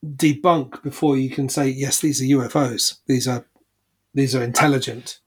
debunk 0.04 0.82
before 0.82 1.16
you 1.16 1.30
can 1.30 1.48
say 1.48 1.68
yes 1.68 2.00
these 2.00 2.20
are 2.20 2.24
ufos 2.24 2.98
these 3.06 3.28
are 3.28 3.46
these 4.14 4.34
are 4.34 4.42
intelligent 4.42 5.20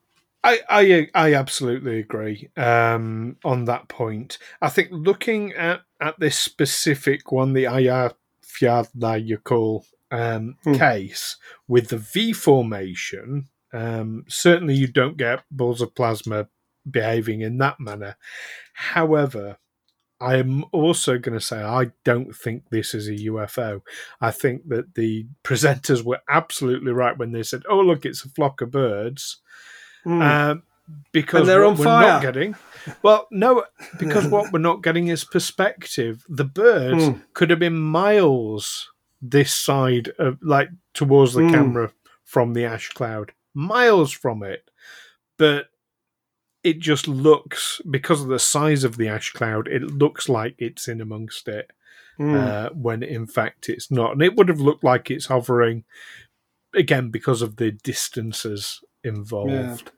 I, 0.44 0.60
I 0.70 1.08
I 1.14 1.34
absolutely 1.34 2.00
agree 2.00 2.50
um, 2.56 3.36
on 3.44 3.66
that 3.66 3.90
point. 3.90 4.38
I 4.62 4.70
think 4.70 4.88
looking 4.92 5.52
at, 5.54 5.82
at 6.00 6.20
this 6.20 6.38
specific 6.38 7.32
one, 7.32 7.54
the 7.54 7.64
Eyjafjallajökull 7.66 9.86
um, 10.12 10.58
hmm. 10.64 10.76
case 10.76 11.38
with 11.68 11.90
the 11.90 11.98
V 11.98 12.34
formation, 12.34 13.50
um, 13.74 14.24
certainly 14.28 14.76
you 14.76 14.88
don't 14.88 15.18
get 15.18 15.44
balls 15.52 15.82
of 15.82 15.94
plasma 15.94 16.48
behaving 16.90 17.42
in 17.42 17.58
that 17.58 17.80
manner. 17.80 18.16
However, 18.74 19.58
I'm 20.22 20.66
also 20.72 21.18
going 21.18 21.38
to 21.38 21.46
say 21.46 21.62
I 21.62 21.92
don't 22.04 22.36
think 22.36 22.64
this 22.70 22.94
is 22.94 23.08
a 23.08 23.26
UFO. 23.28 23.82
I 24.20 24.32
think 24.32 24.68
that 24.70 24.96
the 24.96 25.28
presenters 25.44 26.04
were 26.04 26.20
absolutely 26.30 26.92
right 26.92 27.18
when 27.18 27.32
they 27.34 27.44
said, 27.44 27.64
"Oh, 27.70 27.80
look, 27.80 28.06
it's 28.06 28.24
a 28.24 28.30
flock 28.30 28.62
of 28.62 28.72
birds." 28.72 29.42
Mm. 30.06 30.62
because 31.12 31.48
they're 31.48 31.66
on 31.66 31.78
we're 31.78 31.84
fire. 31.84 32.08
not 32.08 32.22
getting 32.22 32.56
well 33.04 33.28
no 33.32 33.66
because 34.00 34.28
what 34.28 34.52
we're 34.52 34.60
not 34.60 34.82
getting 34.82 35.08
is 35.08 35.24
perspective 35.24 36.26
the 36.30 36.46
birds 36.46 37.04
mm. 37.04 37.22
could 37.34 37.50
have 37.50 37.60
been 37.60 37.80
miles 37.80 38.90
this 39.22 39.54
side 39.54 40.10
of 40.18 40.38
like 40.42 40.70
towards 40.94 41.34
the 41.34 41.42
mm. 41.42 41.52
camera 41.52 41.92
from 42.24 42.54
the 42.54 42.66
ash 42.66 42.90
cloud 42.90 43.34
miles 43.54 44.12
from 44.12 44.44
it 44.44 44.70
but 45.38 45.68
it 46.64 46.80
just 46.80 47.08
looks 47.08 47.82
because 47.90 48.22
of 48.22 48.28
the 48.28 48.40
size 48.40 48.84
of 48.84 48.98
the 48.98 49.08
ash 49.08 49.32
cloud 49.32 49.68
it 49.68 49.82
looks 49.82 50.30
like 50.30 50.56
it's 50.58 50.88
in 50.88 51.02
amongst 51.02 51.48
it 51.48 51.72
mm. 52.20 52.36
uh, 52.36 52.70
when 52.74 53.04
in 53.04 53.28
fact 53.28 53.70
it's 53.70 53.92
not 53.92 54.14
and 54.14 54.22
it 54.22 54.36
would 54.36 54.48
have 54.48 54.62
looked 54.62 54.84
like 54.84 55.10
it's 55.12 55.26
hovering 55.28 55.84
again 56.74 57.10
because 57.10 57.42
of 57.42 57.56
the 57.56 57.72
distances 57.72 58.82
involved. 59.04 59.92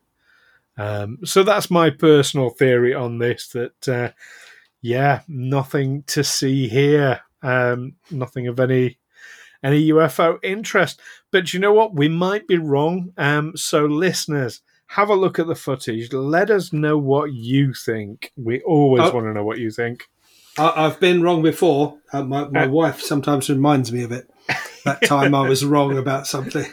Yeah. 0.78 1.02
Um, 1.02 1.20
so 1.24 1.44
that's 1.44 1.70
my 1.70 1.90
personal 1.90 2.50
theory 2.50 2.94
on 2.94 3.20
this. 3.20 3.50
That 3.50 3.88
uh, 3.88 4.12
yeah, 4.82 5.22
nothing 5.28 6.04
to 6.08 6.24
see 6.24 6.68
here. 6.68 7.22
Um, 7.44 7.94
nothing 8.10 8.48
of 8.48 8.60
any 8.60 8.98
any 9.64 9.90
UFO 9.90 10.40
interest. 10.44 11.00
But 11.32 11.54
you 11.54 11.60
know 11.60 11.74
what? 11.74 11.96
We 11.96 12.08
might 12.08 12.48
be 12.48 12.58
wrong. 12.58 13.14
Um, 13.18 13.56
so 13.56 13.86
listeners, 13.86 14.62
have 14.88 15.10
a 15.10 15.16
look 15.16 15.40
at 15.40 15.48
the 15.48 15.56
footage. 15.56 16.12
Let 16.12 16.50
us 16.50 16.74
know 16.74 16.98
what 16.98 17.32
you 17.32 17.74
think. 17.74 18.32
We 18.36 18.62
always 18.62 19.04
oh. 19.04 19.12
want 19.12 19.26
to 19.28 19.34
know 19.34 19.44
what 19.44 19.60
you 19.60 19.72
think. 19.72 20.10
I, 20.58 20.84
have 20.84 21.00
been 21.00 21.22
wrong 21.22 21.42
before. 21.42 21.98
Uh, 22.12 22.24
my 22.24 22.48
my 22.50 22.66
uh, 22.66 22.70
wife 22.70 23.02
sometimes 23.02 23.50
reminds 23.50 23.92
me 23.92 24.04
of 24.04 24.12
it. 24.12 24.30
That 24.84 25.04
time 25.04 25.36
I 25.36 25.48
was 25.48 25.64
wrong 25.64 25.98
about 25.98 26.28
something. 26.28 26.66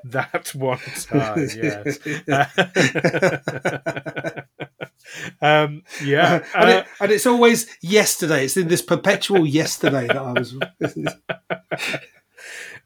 That 0.04 0.54
one 0.54 0.78
time, 0.78 1.48
yes. 1.56 1.98
um, 5.42 5.82
yeah, 6.02 6.44
uh, 6.54 6.58
and, 6.58 6.70
it, 6.70 6.86
and, 7.00 7.12
it's 7.12 7.26
always 7.26 7.66
yesterday. 7.82 8.44
It's 8.44 8.56
in 8.56 8.68
this 8.68 8.82
perpetual 8.82 9.46
yesterday 9.46 10.06
that 10.06 10.16
I 10.16 10.32
was. 10.32 10.54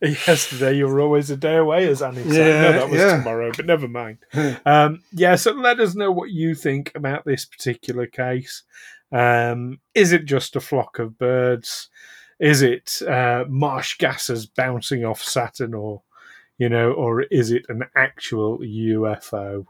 Yesterday, 0.03 0.77
you 0.77 0.89
were 0.89 1.01
always 1.01 1.31
a 1.31 1.37
day 1.37 1.57
away, 1.57 1.89
as 1.89 2.03
Annie 2.03 2.25
said. 2.25 2.33
Yeah, 2.33 2.63
no, 2.63 2.73
that 2.73 2.91
was 2.91 3.01
yeah. 3.01 3.17
tomorrow, 3.17 3.53
but 3.57 3.65
never 3.65 3.89
mind. 3.89 4.19
um, 4.67 5.03
yeah, 5.13 5.37
so 5.37 5.53
let 5.53 5.81
us 5.81 5.95
know 5.95 6.11
what 6.11 6.31
you 6.31 6.55
think 6.55 6.93
about 6.95 7.25
this 7.25 7.45
particular 7.45 8.07
case. 8.07 8.65
Um, 9.13 9.79
is 9.95 10.13
it 10.13 10.25
just 10.25 10.57
a 10.57 10.61
flock 10.61 10.99
of 10.99 11.17
birds? 11.17 11.89
Is 12.41 12.63
it 12.63 13.01
uh, 13.03 13.45
marsh 13.49 13.97
gases 13.99 14.47
bouncing 14.47 15.05
off 15.05 15.23
Saturn, 15.23 15.73
or 15.73 16.03
you 16.59 16.69
know, 16.69 16.93
or 16.93 17.23
is 17.23 17.51
it 17.51 17.67
an 17.69 17.85
actual 17.97 18.59
UFO? 18.59 19.67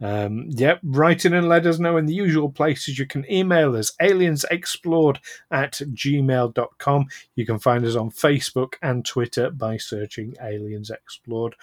Um, 0.00 0.46
yep, 0.50 0.80
write 0.82 1.24
in 1.24 1.32
and 1.32 1.48
let 1.48 1.64
us 1.66 1.78
know 1.78 1.96
in 1.96 2.04
the 2.06 2.12
usual 2.12 2.50
places. 2.50 2.98
You 2.98 3.06
can 3.06 3.24
email 3.30 3.76
us 3.76 3.92
aliensexplored 4.00 5.18
at 5.50 5.72
gmail.com. 5.72 7.06
You 7.34 7.46
can 7.46 7.58
find 7.58 7.84
us 7.84 7.96
on 7.96 8.10
Facebook 8.10 8.74
and 8.82 9.04
Twitter 9.04 9.50
by 9.50 9.78
searching 9.78 10.36
Aliens 10.42 10.90
Explored. 10.90 11.56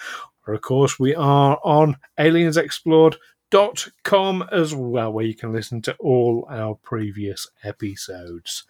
Or, 0.48 0.56
of 0.56 0.62
course, 0.62 1.00
we 1.00 1.14
are 1.16 1.60
on 1.64 1.98
aliensexplored.com 2.18 4.50
as 4.52 4.74
well, 4.74 5.14
where 5.14 5.26
you 5.26 5.36
can 5.36 5.54
listen 5.54 5.84
to 5.84 5.96
all 5.98 6.48
our 6.50 6.74
previous 6.76 7.48
episodes. 7.64 8.64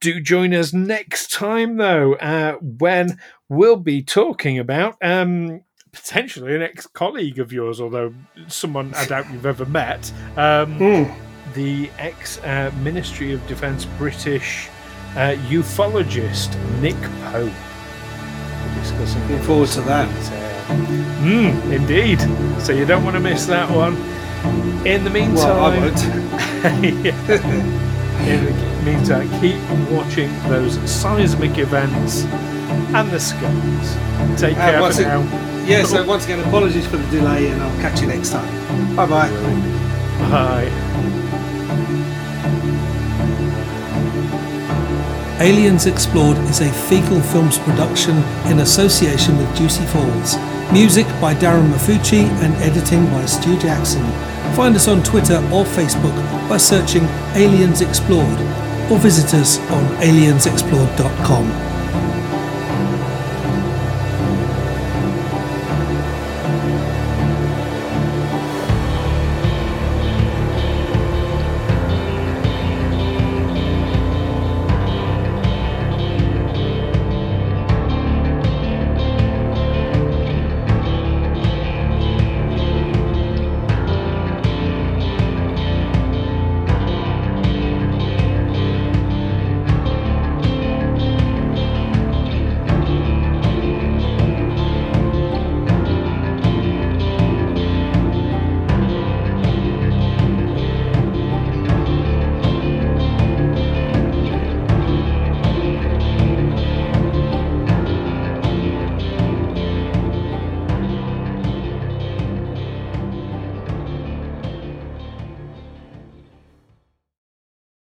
Do 0.00 0.18
join 0.18 0.54
us 0.54 0.72
next 0.72 1.30
time, 1.30 1.76
though, 1.76 2.14
uh, 2.14 2.54
when 2.54 3.18
we'll 3.50 3.76
be 3.76 4.02
talking 4.02 4.58
about. 4.58 4.96
Um, 5.02 5.62
potentially 5.92 6.54
an 6.54 6.62
ex-colleague 6.62 7.38
of 7.38 7.52
yours, 7.52 7.80
although 7.80 8.14
someone 8.46 8.94
I 8.94 9.04
doubt 9.06 9.30
you've 9.30 9.44
ever 9.44 9.66
met. 9.66 10.10
Um, 10.36 10.78
mm. 10.78 11.14
The 11.54 11.90
ex-Ministry 11.98 13.32
uh, 13.32 13.34
of 13.34 13.46
Defence 13.46 13.84
British 13.98 14.68
uh, 15.16 15.34
ufologist 15.48 16.54
Nick 16.80 16.96
Pope. 17.30 17.52
Discussing. 18.78 19.20
Looking 19.22 19.42
forward 19.42 19.68
to 19.70 19.80
that. 19.82 20.08
Mm, 21.20 21.72
indeed. 21.72 22.20
So 22.62 22.72
you 22.72 22.86
don't 22.86 23.04
want 23.04 23.16
to 23.16 23.20
miss 23.20 23.46
that 23.46 23.68
one. 23.68 23.96
In 24.86 25.02
the 25.04 25.10
meantime, 25.10 25.36
well, 25.36 25.64
I 25.64 25.78
won't. 25.78 25.98
In 28.28 28.44
the 28.44 28.82
meantime, 28.82 29.28
keep 29.40 29.56
watching 29.90 30.30
those 30.48 30.78
seismic 30.90 31.58
events 31.58 32.24
and 32.94 33.10
the 33.10 33.20
skies. 33.20 34.40
Take 34.40 34.56
uh, 34.56 34.70
care 34.70 34.92
for 34.92 35.02
now 35.02 35.50
yeah, 35.66 35.84
so 35.84 36.04
once 36.04 36.24
again, 36.24 36.40
apologies 36.40 36.86
for 36.86 36.96
the 36.96 37.10
delay, 37.10 37.48
and 37.48 37.62
I'll 37.62 37.80
catch 37.80 38.00
you 38.00 38.08
next 38.08 38.30
time. 38.30 38.96
Bye 38.96 39.06
bye. 39.06 39.30
Bye. 40.30 40.70
Aliens 45.40 45.86
Explored 45.86 46.36
is 46.50 46.60
a 46.60 46.70
Fecal 46.88 47.20
Films 47.20 47.58
production 47.58 48.16
in 48.50 48.58
association 48.60 49.38
with 49.38 49.56
Juicy 49.56 49.86
Falls. 49.86 50.36
Music 50.72 51.06
by 51.20 51.34
Darren 51.34 51.70
Mafucci 51.70 52.24
and 52.42 52.54
editing 52.56 53.06
by 53.06 53.24
Stu 53.26 53.58
Jackson. 53.58 54.02
Find 54.54 54.74
us 54.76 54.88
on 54.88 55.02
Twitter 55.02 55.36
or 55.52 55.64
Facebook 55.64 56.14
by 56.48 56.56
searching 56.56 57.04
Aliens 57.34 57.80
Explored 57.80 58.40
or 58.90 58.98
visit 58.98 59.32
us 59.34 59.58
on 59.70 59.84
aliensexplored.com. 60.02 61.69